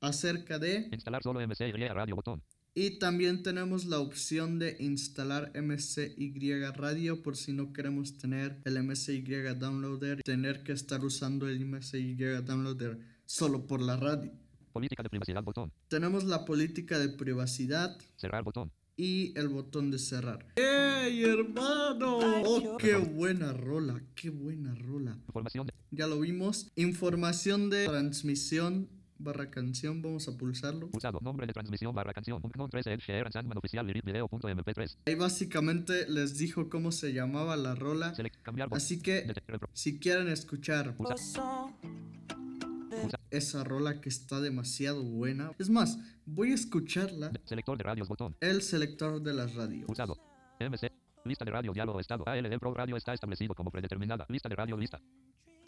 Acerca 0.00 0.58
de 0.58 0.88
Instalar 0.92 1.22
solo 1.22 1.40
MC 1.40 1.68
y 1.68 1.72
radio 1.72 2.16
botón. 2.16 2.42
y 2.74 2.98
también 2.98 3.42
tenemos 3.42 3.84
la 3.86 3.98
opción 3.98 4.58
de 4.58 4.76
instalar 4.78 5.52
MSY 5.60 6.62
Radio 6.76 7.22
por 7.22 7.36
si 7.36 7.52
no 7.52 7.72
queremos 7.72 8.16
tener 8.18 8.60
el 8.64 8.82
MSY 8.82 9.22
Downloader, 9.58 10.22
tener 10.22 10.62
que 10.62 10.72
estar 10.72 11.04
usando 11.04 11.48
el 11.48 11.64
MSY 11.64 12.14
Downloader 12.14 12.98
solo 13.26 13.66
por 13.66 13.80
la 13.82 13.96
radio. 13.96 14.30
Política 14.72 15.02
de 15.02 15.08
privacidad 15.08 15.42
botón. 15.42 15.72
Tenemos 15.88 16.24
la 16.24 16.44
política 16.44 16.98
de 16.98 17.08
privacidad, 17.08 17.98
Cerrar 18.16 18.44
botón. 18.44 18.70
y 18.96 19.36
el 19.36 19.48
botón 19.48 19.90
de 19.90 19.98
cerrar. 19.98 20.46
¡Ey, 20.54 21.24
hermano! 21.24 22.18
¡Oh, 22.44 22.76
qué 22.78 22.94
buena 22.96 23.52
rola! 23.52 24.00
¡Qué 24.14 24.30
buena 24.30 24.74
rola! 24.74 25.18
Información 25.26 25.66
de 25.66 25.72
Ya 25.90 26.06
lo 26.06 26.20
vimos. 26.20 26.70
Información 26.76 27.70
de 27.70 27.86
transmisión 27.86 28.88
barra 29.18 29.50
canción. 29.50 30.00
Vamos 30.02 30.28
a 30.28 30.36
pulsarlo. 30.36 30.88
pulsado. 30.90 31.18
Nombre 31.22 31.46
de 31.46 31.52
transmisión 31.52 31.94
barra 31.94 32.12
canción. 32.14 32.40
Un 32.42 32.70
13 32.70 32.92
el 32.92 33.00
share 33.00 33.24
and 33.26 33.32
Sandman 33.32 33.58
oficial 33.58 33.86
lyric 33.86 34.04
video.mp3. 34.04 34.96
Ahí 35.06 35.14
básicamente 35.14 36.08
les 36.08 36.38
dijo 36.38 36.68
cómo 36.68 36.92
se 36.92 37.12
llamaba 37.12 37.56
la 37.56 37.74
rola. 37.74 38.14
Select. 38.14 38.42
Cambiar. 38.42 38.68
Así 38.72 39.00
que 39.00 39.26
si 39.72 39.98
quieren 39.98 40.28
escuchar 40.28 40.94
Pulsa. 40.96 41.14
esa 43.30 43.64
rola 43.64 44.00
que 44.00 44.08
está 44.08 44.40
demasiado 44.40 45.02
buena. 45.02 45.52
Es 45.58 45.70
más, 45.70 45.98
voy 46.26 46.52
a 46.52 46.54
escucharla. 46.54 47.28
de- 47.30 47.40
Selector 47.44 47.76
de 47.78 47.84
radios 47.84 48.08
botón. 48.08 48.36
El 48.40 48.62
selector 48.62 49.20
de 49.22 49.34
las 49.34 49.54
radios. 49.54 49.86
Pulsado. 49.86 50.16
MC. 50.60 50.90
Lista 51.24 51.44
de 51.44 51.50
radio 51.50 51.72
diálogo 51.72 52.00
estado. 52.00 52.24
ALD 52.26 52.58
Pro 52.58 52.72
Radio 52.74 52.96
está 52.96 53.12
establecido 53.12 53.54
como 53.54 53.70
predeterminada. 53.70 54.24
Lista 54.28 54.48
de 54.48 54.56
radio 54.56 54.76
lista. 54.76 55.00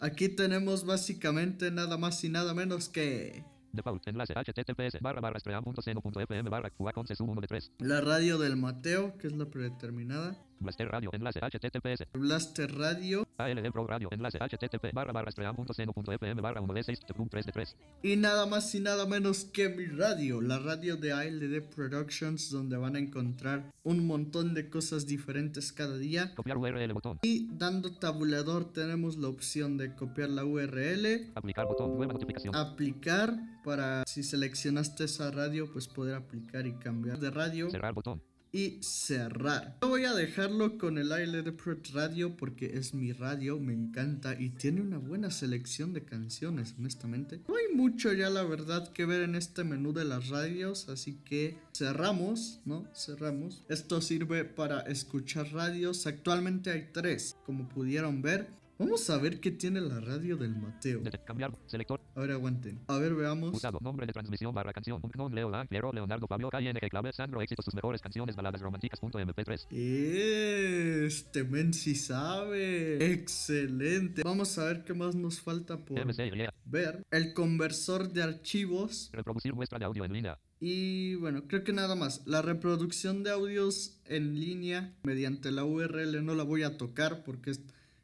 Aquí 0.01 0.29
tenemos 0.29 0.83
básicamente 0.83 1.69
nada 1.69 1.95
más 1.95 2.23
y 2.23 2.29
nada 2.29 2.55
menos 2.55 2.89
que 2.89 3.43
Default. 3.71 4.07
Enlace 4.07 4.33
https 4.33 4.99
barra 4.99 5.21
barra 5.21 5.39
stream.seno.fm 5.39 6.49
barra 6.49 6.71
QA 6.71 6.91
con 6.91 7.07
sub 7.07 7.29
1 7.29 7.39
de 7.41 7.47
3. 7.47 7.71
la 7.79 8.01
radio 8.01 8.37
del 8.39 8.57
Mateo, 8.57 9.15
que 9.19 9.27
es 9.27 9.33
la 9.33 9.45
predeterminada. 9.45 10.43
Blaster 10.61 10.87
Radio. 10.87 11.09
Enlace 11.13 11.39
https. 11.39 12.05
Blaster 12.13 12.71
Radio. 12.77 13.27
ALD 13.37 13.71
Pro 13.71 13.87
Radio. 13.87 14.09
Enlace 14.11 14.37
http 14.37 14.93
barra 14.93 15.11
barra 15.11 15.31
stream.seno.fm 15.31 16.41
barra 16.41 16.61
1 16.61 16.73
de 16.73 16.83
6 16.83 16.99
3 17.29 17.45
de 17.45 17.51
3. 17.51 17.77
Y 18.03 18.15
nada 18.15 18.45
más 18.45 18.73
y 18.75 18.79
nada 18.79 19.05
menos 19.05 19.45
que 19.45 19.69
mi 19.69 19.85
radio, 19.85 20.41
la 20.41 20.59
radio 20.59 20.97
de 20.97 21.13
ALD 21.13 21.61
Productions, 21.75 22.51
donde 22.51 22.77
van 22.77 22.95
a 22.95 22.99
encontrar 22.99 23.71
un 23.83 24.05
montón 24.05 24.53
de 24.53 24.69
cosas 24.69 25.07
diferentes 25.07 25.71
cada 25.71 25.97
día. 25.97 26.33
Copiar 26.35 26.57
URL 26.57 26.93
botón. 26.93 27.19
Y 27.23 27.47
dando 27.51 27.97
tabulador 27.97 28.71
tenemos 28.71 29.17
la 29.17 29.27
opción 29.27 29.77
de 29.77 29.95
copiar 29.95 30.29
la 30.29 30.45
URL, 30.45 31.31
Aplicar 31.35 31.65
botón. 31.65 31.95
Nueva 31.95 32.13
notificación. 32.13 32.55
aplicar 32.55 33.35
para 33.63 34.03
si 34.07 34.23
seleccionaste 34.23 35.05
esa 35.05 35.31
radio 35.31 35.71
pues 35.71 35.87
poder 35.87 36.15
aplicar 36.15 36.65
y 36.65 36.73
cambiar 36.73 37.19
de 37.19 37.29
radio 37.31 37.69
Cerrar 37.69 37.93
botón. 37.93 38.21
Y 38.51 38.77
cerrar. 38.81 39.77
Voy 39.81 40.05
a 40.05 40.13
dejarlo 40.13 40.77
con 40.77 40.97
el 40.97 41.11
Pro 41.55 41.77
Radio 41.93 42.35
porque 42.35 42.77
es 42.77 42.93
mi 42.93 43.11
radio, 43.13 43.59
me 43.59 43.73
encanta 43.73 44.39
y 44.39 44.49
tiene 44.49 44.81
una 44.81 44.97
buena 44.97 45.31
selección 45.31 45.93
de 45.93 46.03
canciones, 46.03 46.75
honestamente. 46.77 47.41
No 47.47 47.55
hay 47.55 47.75
mucho 47.75 48.11
ya 48.13 48.29
la 48.29 48.43
verdad 48.43 48.91
que 48.91 49.05
ver 49.05 49.21
en 49.21 49.35
este 49.35 49.63
menú 49.63 49.93
de 49.93 50.05
las 50.05 50.29
radios, 50.29 50.89
así 50.89 51.19
que 51.23 51.57
cerramos, 51.75 52.59
¿no? 52.65 52.87
Cerramos. 52.93 53.63
Esto 53.69 54.01
sirve 54.01 54.45
para 54.45 54.81
escuchar 54.81 55.51
radios. 55.51 56.07
Actualmente 56.07 56.71
hay 56.71 56.89
tres, 56.91 57.37
como 57.45 57.69
pudieron 57.69 58.21
ver. 58.21 58.60
Vamos 58.81 59.07
a 59.11 59.19
ver 59.19 59.39
qué 59.39 59.51
tiene 59.51 59.79
la 59.79 59.99
radio 59.99 60.35
del 60.37 60.55
Mateo. 60.55 61.03
Cambiar. 61.23 61.55
Selector. 61.67 62.01
A 62.15 62.21
ver, 62.21 62.31
aguanten. 62.31 62.79
A 62.87 62.97
ver, 62.97 63.13
veamos. 63.13 63.55
Usado. 63.55 63.77
Nombre 63.79 64.07
de 64.07 64.11
transmisión 64.13 64.55
barra 64.55 64.73
canción. 64.73 64.99
Unknown 65.03 65.35
Leo 65.35 65.51
Piero, 65.69 65.93
Leonardo 65.93 66.25
Fabio, 66.25 66.49
KNG 66.49 66.89
Clave, 66.89 67.13
Sandro, 67.13 67.43
éxitos, 67.43 67.63
sus 67.63 67.75
mejores 67.75 68.01
canciones, 68.01 68.35
baladas 68.35 68.59
románticas. 68.59 68.99
punto 68.99 69.19
MP3. 69.19 69.67
Este 69.69 71.43
men 71.43 71.75
sí 71.75 71.93
sabe. 71.93 73.13
Excelente. 73.13 74.23
Vamos 74.23 74.57
a 74.57 74.65
ver 74.65 74.83
qué 74.83 74.95
más 74.95 75.13
nos 75.13 75.39
falta 75.41 75.77
por 75.77 76.03
MCY. 76.03 76.47
ver. 76.65 77.05
El 77.11 77.35
conversor 77.35 78.11
de 78.11 78.23
archivos. 78.23 79.11
Reproducir 79.13 79.53
muestra 79.53 79.77
de 79.77 79.85
audio 79.85 80.05
en 80.05 80.13
línea. 80.13 80.39
Y 80.59 81.15
bueno, 81.15 81.43
creo 81.47 81.63
que 81.63 81.71
nada 81.71 81.93
más. 81.93 82.21
La 82.25 82.41
reproducción 82.41 83.21
de 83.21 83.29
audios 83.29 83.99
en 84.05 84.39
línea 84.39 84.95
mediante 85.03 85.51
la 85.51 85.65
URL 85.65 86.25
no 86.25 86.33
la 86.33 86.43
voy 86.43 86.63
a 86.63 86.77
tocar 86.77 87.23
porque 87.23 87.51
es, 87.51 87.61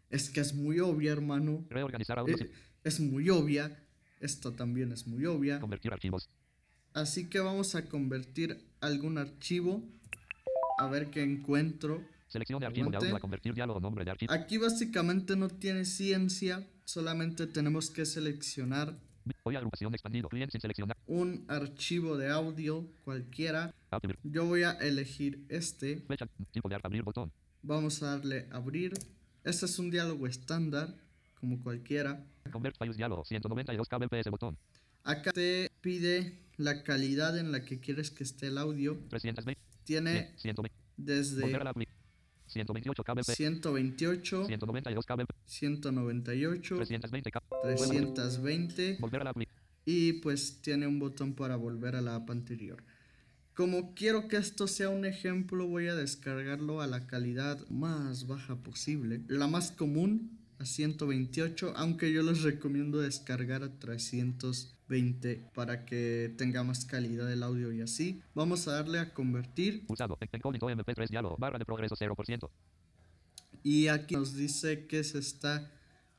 es 0.09 0.29
que 0.29 0.39
es 0.39 0.53
muy 0.53 0.79
obvia, 0.79 1.11
hermano. 1.11 1.65
Reorganizar 1.69 2.19
audios. 2.19 2.41
Eh, 2.41 2.51
es 2.83 2.99
muy 2.99 3.29
obvia. 3.29 3.83
Esta 4.19 4.51
también 4.55 4.91
es 4.91 5.07
muy 5.07 5.25
obvia. 5.25 5.59
Convertir 5.59 5.93
archivos. 5.93 6.29
Así 6.93 7.29
que 7.29 7.39
vamos 7.39 7.75
a 7.75 7.85
convertir 7.85 8.65
algún 8.81 9.17
archivo. 9.17 9.83
A 10.79 10.87
ver 10.87 11.09
qué 11.09 11.23
encuentro. 11.23 12.03
Selección 12.27 12.59
de 12.59 12.65
archivo 12.65 12.89
de 12.89 12.97
audio 12.97 13.15
a 13.15 13.19
convertir 13.19 13.53
diálogo 13.53 13.79
nombre 13.79 14.03
de 14.03 14.11
archivo. 14.11 14.33
Aquí 14.33 14.57
básicamente 14.57 15.35
no 15.35 15.49
tiene 15.49 15.85
ciencia. 15.85 16.67
Solamente 16.85 17.47
tenemos 17.47 17.89
que 17.89 18.05
seleccionar 18.05 18.97
agrupación 19.55 19.93
expandido. 19.93 20.29
Cliente 20.29 20.51
sin 20.51 20.61
seleccionar. 20.61 20.97
un 21.07 21.45
archivo 21.47 22.17
de 22.17 22.29
audio 22.29 22.85
cualquiera. 23.03 23.73
Yo 24.23 24.45
voy 24.45 24.63
a 24.63 24.71
elegir 24.71 25.45
este. 25.49 26.01
Fecha. 26.07 26.27
Tipo 26.51 26.69
de 26.69 26.75
abrir 26.75 27.03
botón. 27.03 27.31
Vamos 27.61 28.03
a 28.03 28.17
darle 28.17 28.47
abrir. 28.51 28.93
Este 29.47 29.65
es 29.65 29.79
un 29.79 29.89
diálogo 29.89 30.27
estándar, 30.27 30.93
como 31.39 31.63
cualquiera. 31.63 32.21
Convert 32.51 32.77
files 32.77 32.97
diálogo. 32.97 33.23
192 33.23 33.87
kbps 33.87 34.29
botón. 34.29 34.57
Acá 35.05 35.31
te 35.31 35.71
pide 35.79 36.37
la 36.57 36.83
calidad 36.83 37.37
en 37.37 37.53
la 37.53 37.63
que 37.63 37.79
quieres 37.79 38.11
que 38.11 38.25
esté 38.25 38.47
el 38.47 38.57
audio. 38.57 38.97
320. 39.09 39.61
Tiene 39.85 40.33
120. 40.35 40.75
desde 40.97 41.41
Volver 41.43 41.61
a 41.61 41.63
la 41.63 41.73
apli- 41.73 41.87
128 42.47 43.03
kbps. 43.05 43.35
128, 43.35 44.45
192 44.47 45.05
kbps. 45.05 45.35
198, 45.45 46.75
320 46.75 47.31
kbps. 47.31 47.87
320 47.87 48.97
Volver 48.99 49.21
a 49.21 49.23
la 49.23 49.33
y 49.85 50.11
pues 50.13 50.61
tiene 50.61 50.87
un 50.87 50.99
botón 50.99 51.33
para 51.33 51.55
volver 51.55 51.95
a 51.95 52.01
la 52.01 52.15
app 52.15 52.29
anterior. 52.31 52.83
Como 53.57 53.95
quiero 53.95 54.27
que 54.27 54.37
esto 54.37 54.67
sea 54.67 54.89
un 54.89 55.03
ejemplo, 55.03 55.65
voy 55.65 55.87
a 55.87 55.95
descargarlo 55.95 56.79
a 56.79 56.85
la 56.85 57.07
calidad 57.07 57.67
más 57.69 58.27
baja 58.27 58.55
posible. 58.57 59.21
La 59.29 59.47
más 59.47 59.71
común, 59.71 60.37
a 60.59 60.65
128, 60.65 61.73
aunque 61.75 62.13
yo 62.13 62.21
les 62.21 62.43
recomiendo 62.43 62.99
descargar 62.99 63.63
a 63.63 63.79
320 63.79 65.49
para 65.55 65.85
que 65.85 66.35
tenga 66.37 66.63
más 66.63 66.85
calidad 66.85 67.33
el 67.33 67.41
audio 67.41 67.73
y 67.73 67.81
así. 67.81 68.21
Vamos 68.35 68.67
a 68.67 68.73
darle 68.73 68.99
a 68.99 69.11
convertir 69.15 69.85
Usado. 69.87 70.19
Encoding 70.21 70.61
MP3 70.61 71.09
diálogo. 71.09 71.35
Barra 71.39 71.57
de 71.57 71.65
progreso 71.65 71.95
0%. 71.95 72.51
y 73.63 73.87
aquí 73.87 74.13
nos 74.13 74.35
dice 74.35 74.85
que 74.85 75.03
se 75.03 75.17
está 75.17 75.71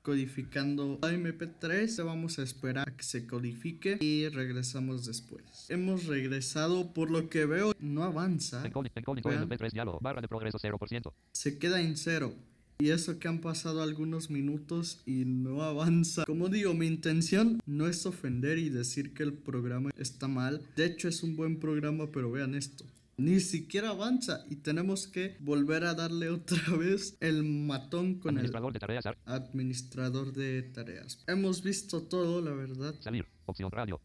codificando 0.08 0.98
a 1.02 1.10
MP3. 1.10 2.02
Vamos 2.02 2.38
a 2.38 2.42
esperar 2.42 2.88
a 2.88 2.96
que 2.96 3.04
se 3.04 3.26
codifique 3.26 3.98
y 4.00 4.26
regresamos 4.30 5.04
después. 5.04 5.66
Hemos 5.68 6.06
regresado, 6.06 6.94
por 6.94 7.10
lo 7.10 7.28
que 7.28 7.44
veo, 7.44 7.74
no 7.78 8.04
avanza. 8.04 8.64
Encoding, 8.64 8.90
encoding 8.94 9.22
Vean. 9.22 9.46
MP3 9.46 9.70
diálogo. 9.70 9.98
Barra 10.00 10.22
de 10.22 10.28
progreso 10.28 10.58
0%. 10.58 11.12
se 11.32 11.58
queda 11.58 11.82
en 11.82 11.98
cero. 11.98 12.32
Y 12.78 12.88
eso 12.88 13.18
que 13.18 13.28
han 13.28 13.40
pasado 13.40 13.82
algunos 13.82 14.30
minutos 14.30 15.02
y 15.04 15.26
no 15.26 15.62
avanza. 15.62 16.24
Como 16.24 16.48
digo, 16.48 16.72
mi 16.72 16.86
intención 16.86 17.60
no 17.66 17.86
es 17.86 18.06
ofender 18.06 18.56
y 18.56 18.70
decir 18.70 19.12
que 19.12 19.24
el 19.24 19.34
programa 19.34 19.90
está 19.98 20.26
mal. 20.26 20.62
De 20.74 20.86
hecho 20.86 21.08
es 21.08 21.22
un 21.22 21.36
buen 21.36 21.58
programa, 21.58 22.06
pero 22.10 22.30
vean 22.30 22.54
esto. 22.54 22.86
Ni 23.18 23.40
siquiera 23.40 23.90
avanza 23.90 24.44
y 24.48 24.56
tenemos 24.56 25.08
que 25.08 25.36
volver 25.40 25.84
a 25.84 25.94
darle 25.94 26.28
otra 26.38 26.76
vez 26.76 27.16
el 27.20 27.42
matón 27.42 28.20
con 28.20 28.38
el 28.38 28.46
Administrador 28.46 28.72
de 28.72 28.78
tareas. 28.78 29.06
ar- 29.06 29.18
administrador 29.26 30.32
de 30.32 30.62
tareas. 30.62 31.24
Hemos 31.26 31.62
visto 31.62 32.02
todo, 32.04 32.40
la 32.40 32.52
verdad. 32.52 32.94
Salir. 33.00 33.26
Opción 33.46 33.70
radio. 33.72 34.00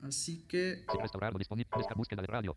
Así 0.00 0.44
que... 0.48 0.84
Sin 0.90 1.00
restaurar 1.00 1.32
lo 1.32 1.38
disponible. 1.38 1.68
Búsqueda 1.94 2.22
de 2.22 2.26
radio. 2.26 2.56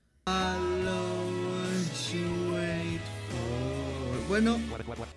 Bueno. 4.30 4.60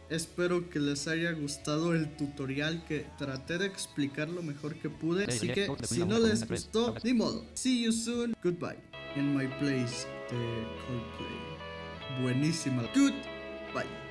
Espero 0.08 0.70
que 0.70 0.80
les 0.80 1.06
haya 1.06 1.32
gustado 1.32 1.94
el 1.94 2.16
tutorial 2.16 2.82
que 2.86 3.04
traté 3.18 3.58
de 3.58 3.66
explicar 3.66 4.30
lo 4.30 4.42
mejor 4.42 4.74
que 4.76 4.88
pude. 4.88 5.26
Así 5.26 5.48
que 5.48 5.68
si 5.82 6.06
no 6.06 6.18
les 6.18 6.48
gustó, 6.48 6.94
ni 7.04 7.12
modo. 7.12 7.44
See 7.52 7.84
you 7.84 7.92
soon. 7.92 8.34
Goodbye. 8.42 8.78
In 9.14 9.36
my 9.36 9.46
place 9.58 10.06
de 10.30 10.64
Coldplay. 10.86 12.22
Buenísima. 12.22 12.84
Goodbye. 12.94 14.00